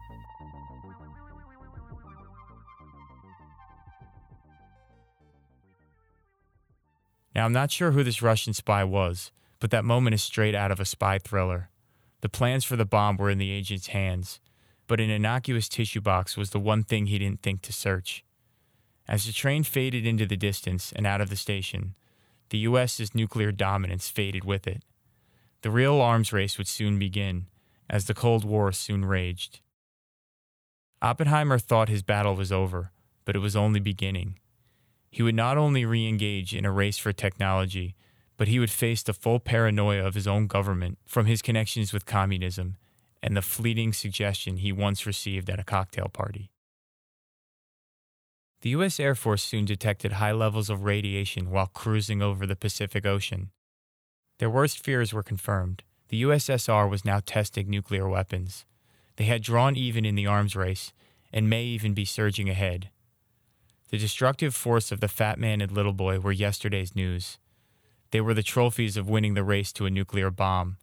[7.35, 10.71] Now, I'm not sure who this Russian spy was, but that moment is straight out
[10.71, 11.71] of a spy thriller.
[12.21, 14.38] The plans for the bomb were in the agent's hands,
[14.87, 18.25] but an innocuous tissue box was the one thing he didn't think to search.
[19.09, 21.97] As the train faded into the distance and out of the station,
[22.50, 24.82] the U.S.'s nuclear dominance faded with it.
[25.62, 27.46] The real arms race would soon begin,
[27.88, 29.60] as the Cold War soon raged.
[31.02, 32.92] Oppenheimer thought his battle was over,
[33.24, 34.38] but it was only beginning.
[35.10, 37.96] He would not only re engage in a race for technology,
[38.36, 42.06] but he would face the full paranoia of his own government from his connections with
[42.06, 42.76] communism
[43.22, 46.49] and the fleeting suggestion he once received at a cocktail party.
[48.62, 49.01] The U.S.
[49.01, 53.51] Air Force soon detected high levels of radiation while cruising over the Pacific Ocean.
[54.38, 55.83] Their worst fears were confirmed.
[56.09, 58.66] The USSR was now testing nuclear weapons.
[59.16, 60.92] They had drawn even in the arms race
[61.33, 62.90] and may even be surging ahead.
[63.90, 67.38] The destructive force of the fat man and little boy were yesterday's news.
[68.11, 70.77] They were the trophies of winning the race to a nuclear bomb,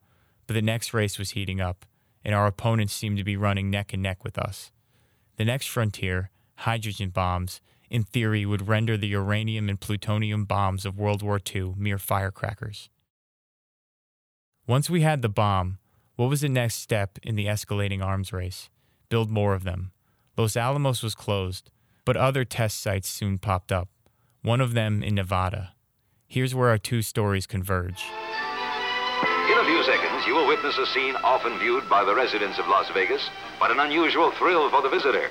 [0.48, 1.86] but the next race was heating up,
[2.26, 4.72] and our opponents seemed to be running neck and neck with us.
[5.36, 11.00] The next frontier, hydrogen bombs, in theory would render the uranium and plutonium bombs of
[11.00, 12.90] World War II mere firecrackers.
[14.68, 15.78] Once we had the bomb,
[16.16, 18.70] what was the next step in the escalating arms race?
[19.08, 19.92] Build more of them.
[20.38, 21.72] Los Alamos was closed,
[22.06, 23.88] but other test sites soon popped up,
[24.42, 25.74] one of them in Nevada.
[26.28, 28.04] Here's where our two stories converge.
[29.50, 32.68] In a few seconds, you will witness a scene often viewed by the residents of
[32.68, 35.30] Las Vegas, but an unusual thrill for the visitor.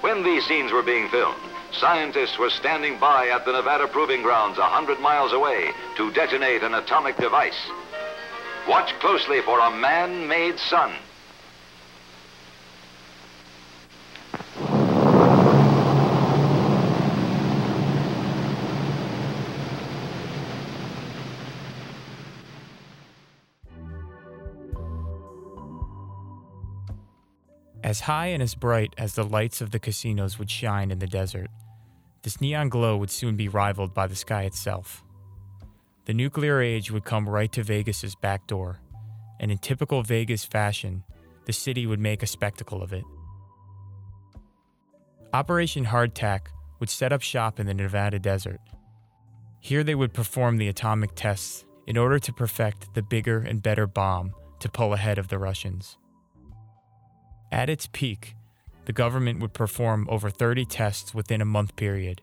[0.00, 1.40] When these scenes were being filmed,
[1.72, 6.62] scientists were standing by at the Nevada Proving Grounds a 100 miles away to detonate
[6.62, 7.58] an atomic device.
[8.68, 10.92] Watch closely for a man-made sun.
[27.96, 31.06] As high and as bright as the lights of the casinos would shine in the
[31.06, 31.48] desert,
[32.24, 35.02] this neon glow would soon be rivaled by the sky itself.
[36.04, 38.80] The nuclear age would come right to Vegas's back door,
[39.40, 41.04] and in typical Vegas fashion,
[41.46, 43.04] the city would make a spectacle of it.
[45.32, 48.60] Operation Hardtack would set up shop in the Nevada desert.
[49.60, 53.86] Here they would perform the atomic tests in order to perfect the bigger and better
[53.86, 55.96] bomb to pull ahead of the Russians.
[57.52, 58.34] At its peak,
[58.86, 62.22] the government would perform over 30 tests within a month period,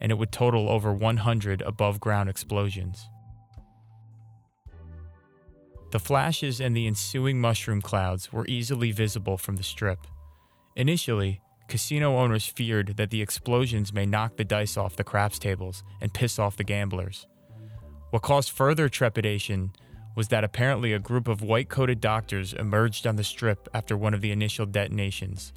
[0.00, 3.08] and it would total over 100 above ground explosions.
[5.90, 10.06] The flashes and the ensuing mushroom clouds were easily visible from the strip.
[10.74, 15.84] Initially, casino owners feared that the explosions may knock the dice off the craps tables
[16.00, 17.26] and piss off the gamblers.
[18.10, 19.72] What caused further trepidation
[20.14, 24.14] was that apparently a group of white coated doctors emerged on the strip after one
[24.14, 25.52] of the initial detonations.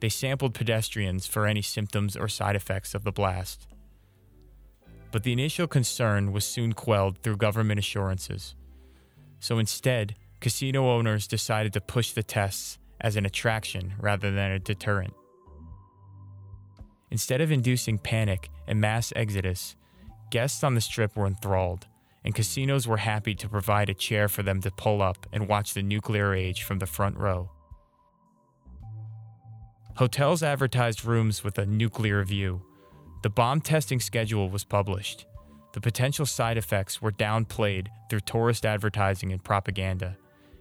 [0.00, 3.66] They sampled pedestrians for any symptoms or side effects of the blast.
[5.10, 8.54] But the initial concern was soon quelled through government assurances.
[9.40, 14.58] So instead, casino owners decided to push the tests as an attraction rather than a
[14.58, 15.14] deterrent.
[17.10, 19.76] Instead of inducing panic and mass exodus,
[20.30, 21.86] guests on the strip were enthralled
[22.24, 25.74] and casinos were happy to provide a chair for them to pull up and watch
[25.74, 27.50] the nuclear age from the front row.
[29.96, 32.62] Hotels advertised rooms with a nuclear view.
[33.22, 35.26] The bomb testing schedule was published.
[35.74, 40.16] the potential side effects were downplayed through tourist advertising and propaganda.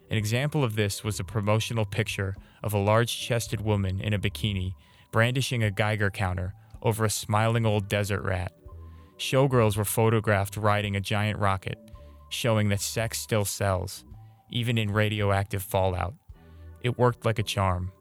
[0.09, 4.19] An example of this was a promotional picture of a large chested woman in a
[4.19, 4.73] bikini
[5.11, 8.51] brandishing a Geiger counter over a smiling old desert rat.
[9.17, 11.79] Showgirls were photographed riding a giant rocket,
[12.29, 14.05] showing that sex still sells,
[14.49, 16.13] even in radioactive fallout.
[16.81, 17.91] It worked like a charm.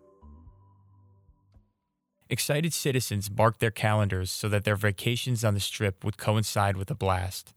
[2.28, 6.88] Excited citizens marked their calendars so that their vacations on the strip would coincide with
[6.88, 7.54] the blast.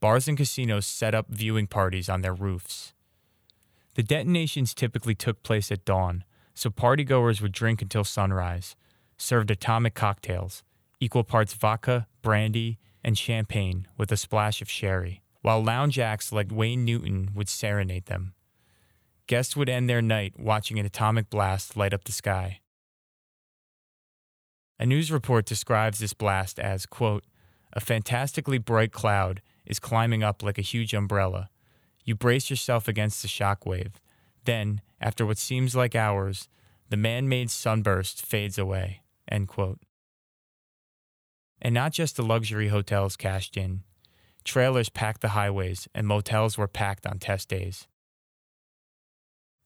[0.00, 2.92] Bars and casinos set up viewing parties on their roofs.
[3.94, 6.24] The detonations typically took place at dawn,
[6.54, 8.76] so partygoers would drink until sunrise,
[9.16, 10.62] served atomic cocktails,
[11.00, 16.52] equal parts vodka, brandy, and champagne with a splash of sherry, while lounge acts like
[16.52, 18.34] Wayne Newton would serenade them.
[19.26, 22.60] Guests would end their night watching an atomic blast light up the sky.
[24.78, 27.24] A news report describes this blast as, quote,
[27.72, 31.48] a fantastically bright cloud is climbing up like a huge umbrella.
[32.04, 33.92] You brace yourself against the shock wave.
[34.44, 36.48] Then, after what seems like hours,
[36.88, 39.02] the man made sunburst fades away.
[39.30, 39.78] End quote.
[41.62, 43.84] And not just the luxury hotels cashed in.
[44.44, 47.86] Trailers packed the highways, and motels were packed on test days.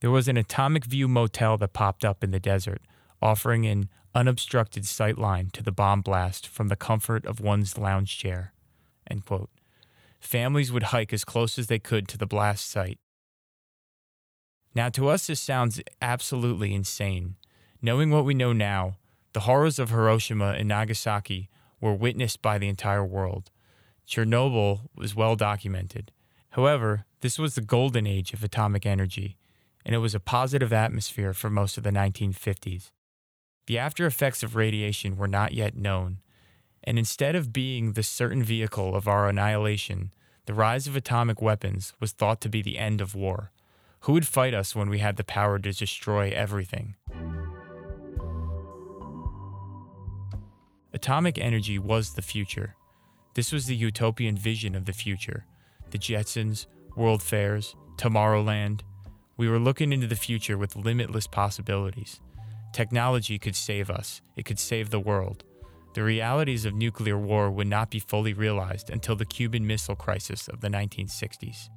[0.02, 2.82] There was an Atomic View motel that popped up in the desert,
[3.22, 8.18] offering an unobstructed sight line to the bomb blast from the comfort of one's lounge
[8.18, 8.52] chair.
[10.20, 12.98] Families would hike as close as they could to the blast site.
[14.74, 17.36] Now, to us, this sounds absolutely insane.
[17.80, 18.96] Knowing what we know now,
[19.32, 21.48] the horrors of Hiroshima and Nagasaki
[21.80, 23.50] were witnessed by the entire world.
[24.06, 26.12] Chernobyl was well documented.
[26.50, 29.36] However, this was the golden age of atomic energy,
[29.84, 32.90] and it was a positive atmosphere for most of the 1950s.
[33.66, 36.18] The after effects of radiation were not yet known,
[36.84, 40.12] and instead of being the certain vehicle of our annihilation,
[40.46, 43.50] the rise of atomic weapons was thought to be the end of war.
[44.00, 46.94] Who would fight us when we had the power to destroy everything?
[50.96, 52.74] Atomic energy was the future.
[53.34, 55.44] This was the utopian vision of the future.
[55.90, 56.64] The Jetsons,
[56.96, 58.80] World Fairs, Tomorrowland.
[59.36, 62.22] We were looking into the future with limitless possibilities.
[62.72, 65.44] Technology could save us, it could save the world.
[65.92, 70.48] The realities of nuclear war would not be fully realized until the Cuban Missile Crisis
[70.48, 71.68] of the 1960s.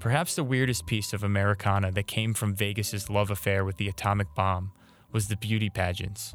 [0.00, 4.28] Perhaps the weirdest piece of Americana that came from Vegas's love affair with the atomic
[4.34, 4.72] bomb
[5.12, 6.34] was the beauty pageants.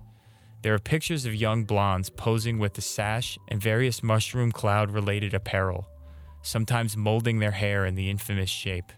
[0.62, 5.34] There are pictures of young blondes posing with the sash and various mushroom cloud related
[5.34, 5.88] apparel,
[6.42, 8.92] sometimes molding their hair in the infamous shape.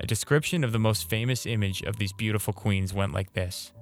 [0.00, 3.72] A description of the most famous image of these beautiful queens went like this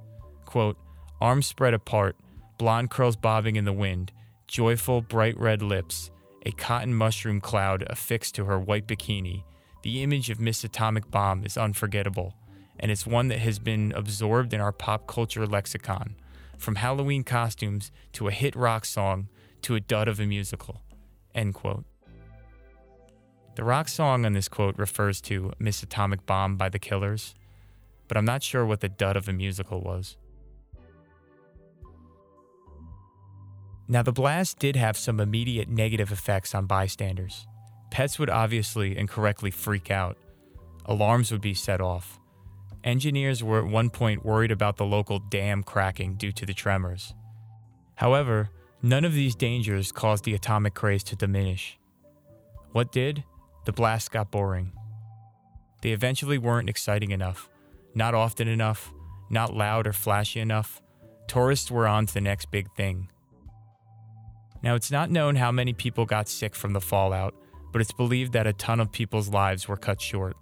[0.45, 0.77] quote,
[1.21, 2.17] Arms spread apart,
[2.59, 4.13] blonde curls bobbing in the wind,
[4.47, 6.11] joyful, bright red lips,
[6.45, 9.45] a cotton mushroom cloud affixed to her white bikini.
[9.83, 12.35] The image of Miss Atomic Bomb is unforgettable,
[12.79, 16.17] and it's one that has been absorbed in our pop culture lexicon,
[16.59, 19.29] from Halloween costumes to a hit rock song
[19.63, 20.83] to a dud of a musical.
[21.35, 21.85] End quote.
[23.57, 27.35] The rock song on this quote refers to Miss Atomic Bomb by the Killers,
[28.07, 30.17] but I'm not sure what the dud of a musical was.
[33.89, 37.47] Now, the blast did have some immediate negative effects on bystanders.
[37.91, 40.19] Pets would obviously and correctly freak out.
[40.87, 42.19] Alarms would be set off.
[42.87, 47.15] Engineers were at one point worried about the local dam cracking due to the tremors.
[47.97, 51.81] However, none of these dangers caused the atomic craze to diminish.
[52.71, 53.25] What did?
[53.65, 54.73] The blasts got boring.
[55.83, 57.51] They eventually weren't exciting enough,
[57.93, 58.93] not often enough,
[59.31, 60.81] not loud or flashy enough.
[61.27, 63.09] Tourists were on to the next big thing.
[64.63, 67.35] Now, it's not known how many people got sick from the fallout,
[67.73, 70.37] but it's believed that a ton of people's lives were cut short.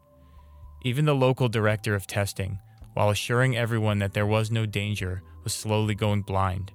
[0.87, 2.59] Even the local director of testing,
[2.93, 6.73] while assuring everyone that there was no danger, was slowly going blind.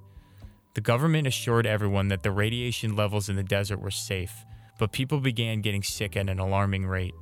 [0.74, 4.44] The government assured everyone that the radiation levels in the desert were safe,
[4.80, 7.14] but people began getting sick at an alarming rate.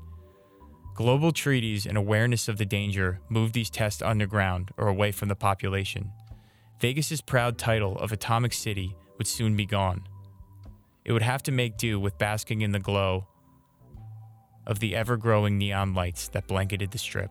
[0.95, 5.37] Global treaties and awareness of the danger moved these tests underground or away from the
[5.37, 6.11] population.
[6.81, 10.09] Vegas's proud title of Atomic City would soon be gone.
[11.05, 13.27] It would have to make do with basking in the glow
[14.69, 17.31] of the ever growing neon lights that blanketed the strip.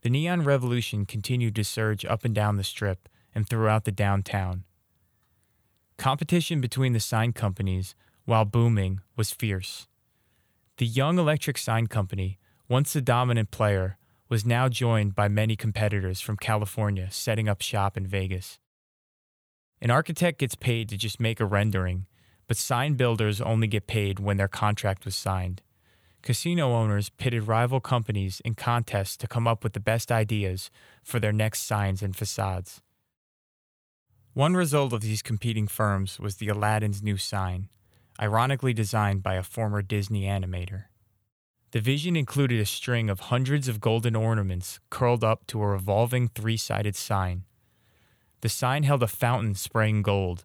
[0.00, 4.64] The neon revolution continued to surge up and down the strip and throughout the downtown.
[5.96, 9.86] Competition between the sign companies, while booming, was fierce.
[10.78, 16.20] The Young Electric Sign Company, once the dominant player, was now joined by many competitors
[16.20, 18.58] from California setting up shop in Vegas.
[19.82, 22.06] An architect gets paid to just make a rendering,
[22.46, 25.60] but sign builders only get paid when their contract was signed.
[26.22, 30.70] Casino owners pitted rival companies in contests to come up with the best ideas
[31.02, 32.80] for their next signs and facades.
[34.34, 37.68] One result of these competing firms was the Aladdin's new sign,
[38.20, 40.84] ironically designed by a former Disney animator.
[41.72, 46.28] The vision included a string of hundreds of golden ornaments curled up to a revolving
[46.28, 47.46] three sided sign.
[48.42, 50.44] The sign held a fountain spraying gold.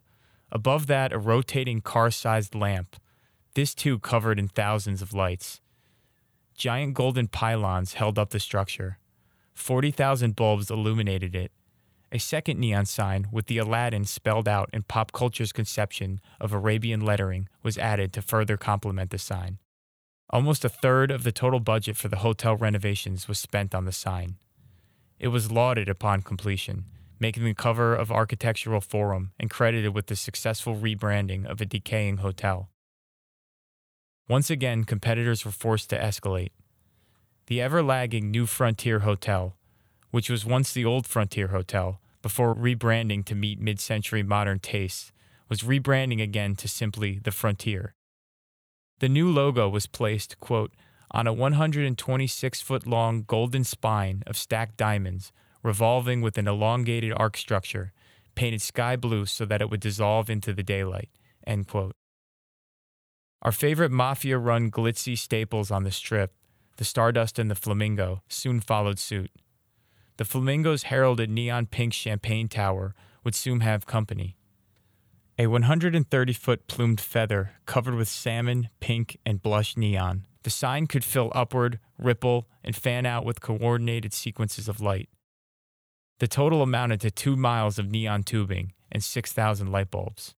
[0.50, 2.96] Above that, a rotating car sized lamp,
[3.54, 5.60] this too covered in thousands of lights.
[6.56, 8.98] Giant golden pylons held up the structure.
[9.54, 11.50] 40,000 bulbs illuminated it.
[12.12, 17.00] A second neon sign with the Aladdin spelled out in pop culture's conception of Arabian
[17.00, 19.58] lettering was added to further complement the sign.
[20.30, 23.92] Almost a third of the total budget for the hotel renovations was spent on the
[23.92, 24.36] sign.
[25.18, 26.84] It was lauded upon completion,
[27.20, 32.18] making the cover of Architectural Forum and credited with the successful rebranding of a decaying
[32.18, 32.70] hotel.
[34.28, 36.50] Once again, competitors were forced to escalate.
[37.46, 39.56] The ever lagging New Frontier Hotel,
[40.10, 45.12] which was once the Old Frontier Hotel before rebranding to meet mid century modern tastes,
[45.48, 47.94] was rebranding again to simply the Frontier.
[49.00, 50.72] The new logo was placed, quote,
[51.10, 55.32] on a 126 foot long golden spine of stacked diamonds
[55.68, 57.92] revolving with an elongated arc structure,
[58.34, 61.10] painted sky blue so that it would dissolve into the daylight.
[63.42, 66.32] Our favorite mafia run glitzy staples on the strip,
[66.78, 69.30] the Stardust and the Flamingo, soon followed suit.
[70.16, 74.38] The Flamingo's heralded neon pink champagne tower would soon have company.
[75.38, 80.24] A 130 foot plumed feather covered with salmon, pink, and blush neon.
[80.44, 85.10] The sign could fill upward, ripple, and fan out with coordinated sequences of light.
[86.18, 90.34] The total amounted to two miles of neon tubing and 6,000 light bulbs.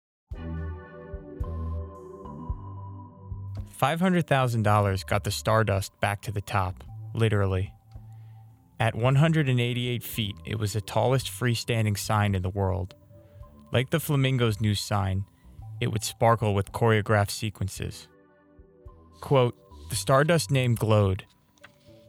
[3.80, 7.72] $500,000 got the Stardust back to the top, literally.
[8.78, 12.94] At 188 feet, it was the tallest freestanding sign in the world.
[13.72, 15.24] Like the Flamingo's new sign,
[15.80, 18.06] it would sparkle with choreographed sequences.
[19.20, 19.56] Quote,
[19.88, 21.24] the Stardust name glowed,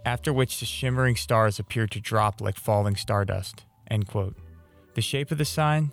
[0.06, 3.64] after which the shimmering stars appeared to drop like falling stardust.
[4.96, 5.92] The shape of the sign?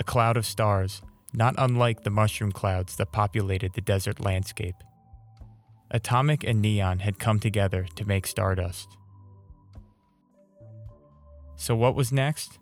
[0.00, 4.76] A cloud of stars, not unlike the mushroom clouds that populated the desert landscape.
[5.90, 8.88] Atomic and neon had come together to make stardust.
[11.54, 12.58] So, what was next?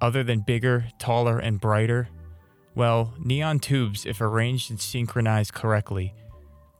[0.00, 2.08] Other than bigger, taller, and brighter?
[2.74, 6.14] Well, neon tubes, if arranged and synchronized correctly,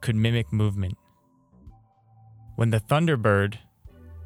[0.01, 0.99] could mimic movement.
[2.57, 3.59] When the Thunderbird,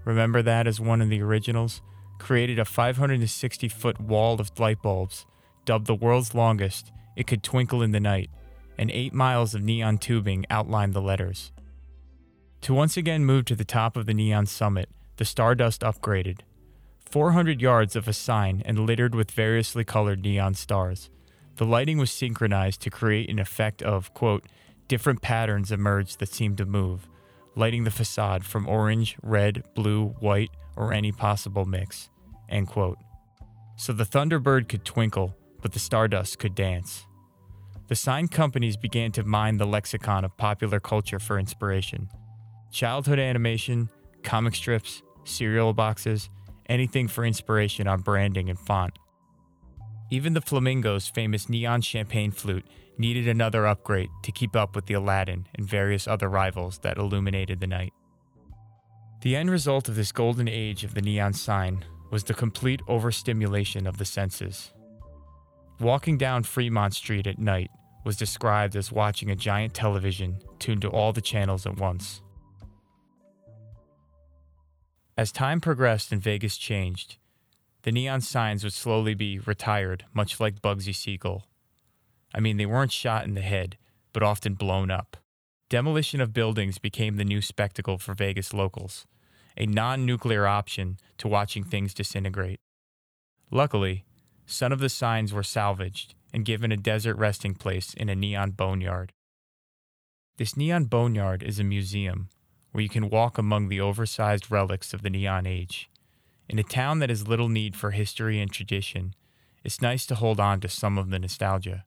[0.05, 1.83] remember that as one of the originals,
[2.19, 5.27] created a 560 foot wall of light bulbs,
[5.65, 8.31] dubbed the world's longest, it could twinkle in the night,
[8.79, 11.51] and eight miles of neon tubing outlined the letters.
[12.63, 16.41] To once again move to the top of the neon summit, the Stardust upgraded.
[17.01, 21.11] 400 yards of a sign and littered with variously colored neon stars.
[21.57, 24.45] The lighting was synchronized to create an effect of, quote,
[24.87, 27.09] different patterns emerged that seemed to move,
[27.57, 32.11] lighting the facade from orange, red, blue, white, or any possible mix,
[32.49, 32.99] end quote.
[33.77, 37.07] So the Thunderbird could twinkle, but the Stardust could dance.
[37.89, 42.09] The sign companies began to mine the lexicon of popular culture for inspiration.
[42.71, 43.89] Childhood animation,
[44.23, 46.31] comic strips, cereal boxes,
[46.69, 48.97] anything for inspiration on branding and font.
[50.11, 52.67] Even the Flamingo's famous neon champagne flute
[53.01, 57.59] needed another upgrade to keep up with the Aladdin and various other rivals that illuminated
[57.59, 57.93] the night.
[59.23, 63.87] The end result of this golden age of the neon sign was the complete overstimulation
[63.87, 64.73] of the senses.
[65.81, 67.71] Walking down Fremont Street at night
[68.05, 72.23] was described as watching a giant television tuned to all the channels at once.
[75.17, 77.17] As time progressed and Vegas changed,
[77.83, 81.47] the neon signs would slowly be retired, much like Bugsy Siegel.
[82.35, 83.77] I mean, they weren't shot in the head,
[84.13, 85.17] but often blown up.
[85.69, 89.07] Demolition of buildings became the new spectacle for Vegas locals,
[89.57, 92.61] a non nuclear option to watching things disintegrate.
[93.51, 94.05] Luckily,
[94.47, 98.51] some of the signs were salvaged and given a desert resting place in a neon
[98.51, 99.13] boneyard.
[100.39, 102.29] This neon boneyard is a museum
[102.73, 105.91] where you can walk among the oversized relics of the neon age.
[106.49, 109.15] In a town that has little need for history and tradition,
[109.63, 111.85] it's nice to hold on to some of the nostalgia.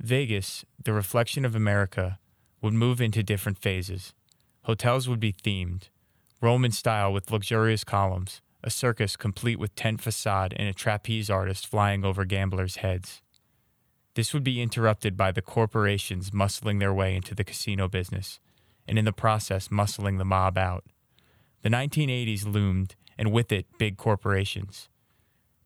[0.00, 2.18] Vegas, the reflection of America,
[2.62, 4.14] would move into different phases.
[4.62, 5.88] Hotels would be themed,
[6.40, 11.66] Roman style with luxurious columns, a circus complete with tent facade and a trapeze artist
[11.66, 13.22] flying over gamblers' heads.
[14.14, 18.38] This would be interrupted by the corporations muscling their way into the casino business,
[18.86, 20.84] and in the process muscling the mob out.
[21.62, 24.88] The 1980s loomed, and with it, big corporations.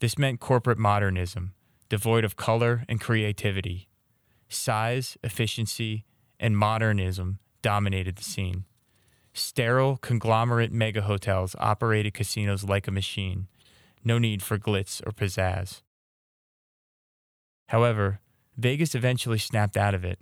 [0.01, 1.53] This meant corporate modernism,
[1.91, 3.89] devoid of color and creativity.
[4.53, 6.05] Size, efficiency,
[6.39, 8.65] and modernism dominated the scene.
[9.33, 13.49] Sterile, conglomerate mega hotels operated casinos like a machine.
[14.05, 15.83] No need for glitz or pizzazz.
[17.69, 18.21] However,
[18.57, 20.19] Vegas eventually snapped out of it,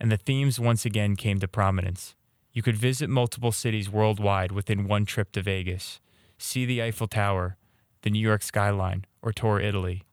[0.00, 2.14] and the themes once again came to prominence.
[2.52, 6.00] You could visit multiple cities worldwide within one trip to Vegas,
[6.38, 7.58] see the Eiffel Tower,
[8.02, 10.04] the New York skyline, or tour Italy.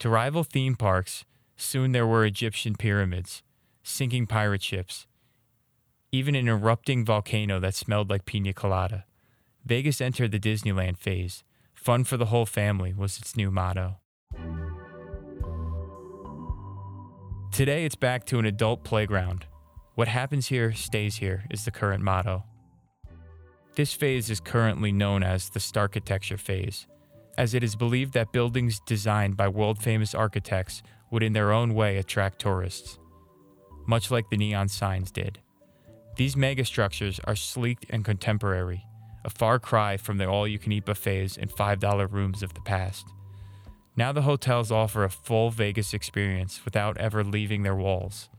[0.00, 1.24] To rival theme parks,
[1.56, 3.42] soon there were Egyptian pyramids,
[3.82, 5.06] sinking pirate ships,
[6.10, 9.04] even an erupting volcano that smelled like pina colada.
[9.64, 11.44] Vegas entered the Disneyland phase.
[11.72, 13.96] Fun for the whole family was its new motto.
[17.52, 19.46] Today, it's back to an adult playground.
[19.94, 22.44] What happens here stays here is the current motto.
[23.74, 26.86] This phase is currently known as the Starkitecture phase,
[27.38, 30.82] as it is believed that buildings designed by world famous architects
[31.12, 32.98] would in their own way attract tourists,
[33.86, 35.38] much like the neon signs did.
[36.16, 38.84] These megastructures are sleek and contemporary,
[39.24, 42.60] a far cry from the all you can eat buffets and $5 rooms of the
[42.62, 43.06] past.
[43.94, 48.30] Now the hotels offer a full Vegas experience without ever leaving their walls.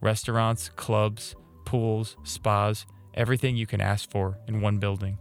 [0.00, 5.18] Restaurants, clubs, pools, spas, everything you can ask for in one building.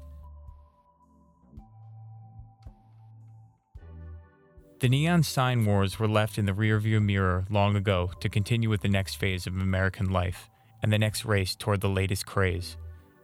[4.81, 8.81] The neon sign wars were left in the rearview mirror long ago to continue with
[8.81, 10.49] the next phase of American life
[10.81, 12.77] and the next race toward the latest craze.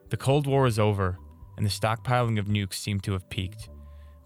[0.10, 1.18] The Cold War is over,
[1.58, 3.70] and the stockpiling of nukes seemed to have peaked.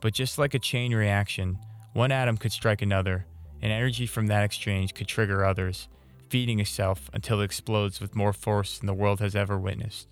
[0.01, 1.57] But just like a chain reaction,
[1.93, 3.25] one atom could strike another,
[3.61, 5.88] and energy from that exchange could trigger others,
[6.27, 10.09] feeding itself until it explodes with more force than the world has ever witnessed.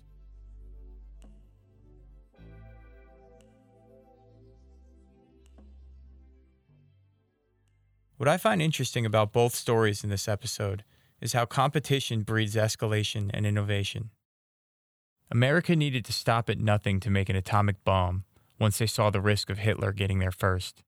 [8.20, 10.84] What I find interesting about both stories in this episode
[11.22, 14.10] is how competition breeds escalation and innovation.
[15.30, 18.24] America needed to stop at nothing to make an atomic bomb
[18.58, 20.82] once they saw the risk of Hitler getting there first.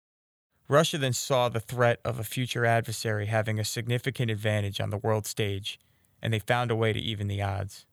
[0.69, 4.99] Russia then saw the threat of a future adversary having a significant advantage on the
[4.99, 5.81] world stage,
[6.21, 7.87] and they found a way to even the odds.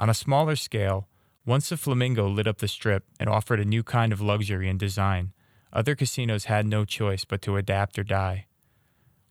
[0.00, 1.06] On a smaller scale,
[1.44, 4.80] once the Flamingo lit up the strip and offered a new kind of luxury and
[4.80, 5.32] design,
[5.76, 8.46] other casinos had no choice but to adapt or die.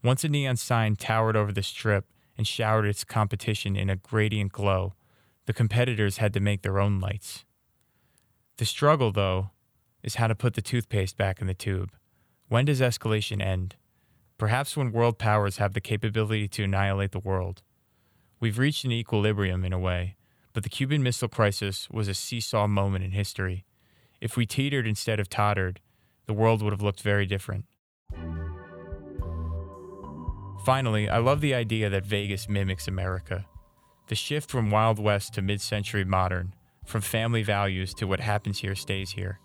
[0.03, 2.05] Once a neon sign towered over the strip
[2.37, 4.93] and showered its competition in a gradient glow,
[5.47, 7.45] the competitors had to make their own lights.
[8.57, 9.49] The struggle, though,
[10.03, 11.91] is how to put the toothpaste back in the tube.
[12.47, 13.75] When does escalation end?
[14.37, 17.63] Perhaps when world powers have the capability to annihilate the world.
[18.39, 20.15] We've reached an equilibrium in a way,
[20.53, 23.65] but the Cuban Missile Crisis was a seesaw moment in history.
[24.21, 25.79] If we teetered instead of tottered,
[26.26, 27.65] the world would have looked very different.
[30.65, 33.45] Finally, I love the idea that Vegas mimics America.
[34.07, 36.55] The shift from Wild West to mid century modern,
[36.86, 39.39] from family values to what happens here stays here.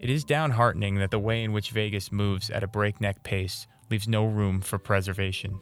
[0.00, 4.08] It is downheartening that the way in which Vegas moves at a breakneck pace leaves
[4.08, 5.60] no room for preservation.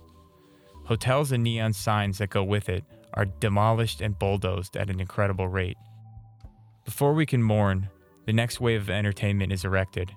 [0.85, 2.85] Hotels and neon signs that go with it
[3.15, 5.77] are demolished and bulldozed at an incredible rate.
[6.85, 7.89] Before we can mourn,
[8.27, 10.13] the next wave of entertainment is erected.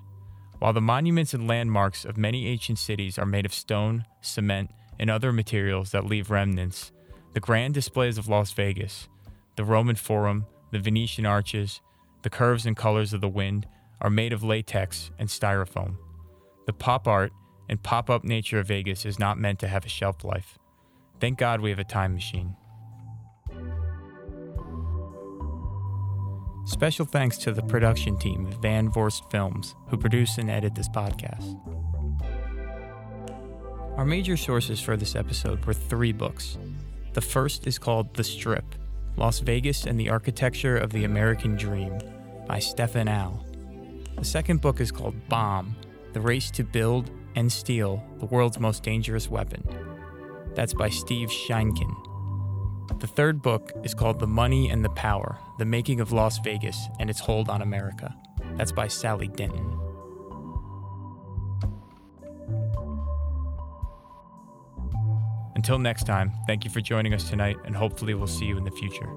[0.58, 5.10] While the monuments and landmarks of many ancient cities are made of stone, cement, and
[5.10, 6.92] other materials that leave remnants,
[7.32, 9.08] the grand displays of Las Vegas,
[9.56, 11.80] the Roman Forum, the Venetian arches,
[12.22, 13.66] the curves and colors of the Wynn,
[14.00, 15.96] are made of latex and styrofoam.
[16.66, 17.32] The pop art
[17.68, 20.58] and pop up nature of Vegas is not meant to have a shelf life.
[21.20, 22.56] Thank God we have a time machine.
[26.66, 30.88] Special thanks to the production team of Van Vorst Films, who produce and edit this
[30.88, 31.60] podcast.
[33.96, 36.56] Our major sources for this episode were three books.
[37.12, 38.64] The first is called The Strip
[39.16, 41.96] Las Vegas and the Architecture of the American Dream
[42.48, 43.44] by Stefan Al.
[44.18, 45.76] The second book is called Bomb
[46.14, 49.62] The Race to Build and Steal the World's Most Dangerous Weapon.
[50.54, 51.94] That's by Steve Sheinkin.
[52.98, 56.88] The third book is called The Money and the Power The Making of Las Vegas
[56.98, 58.14] and Its Hold on America.
[58.56, 59.78] That's by Sally Denton.
[65.54, 68.64] Until next time, thank you for joining us tonight, and hopefully, we'll see you in
[68.64, 69.08] the future.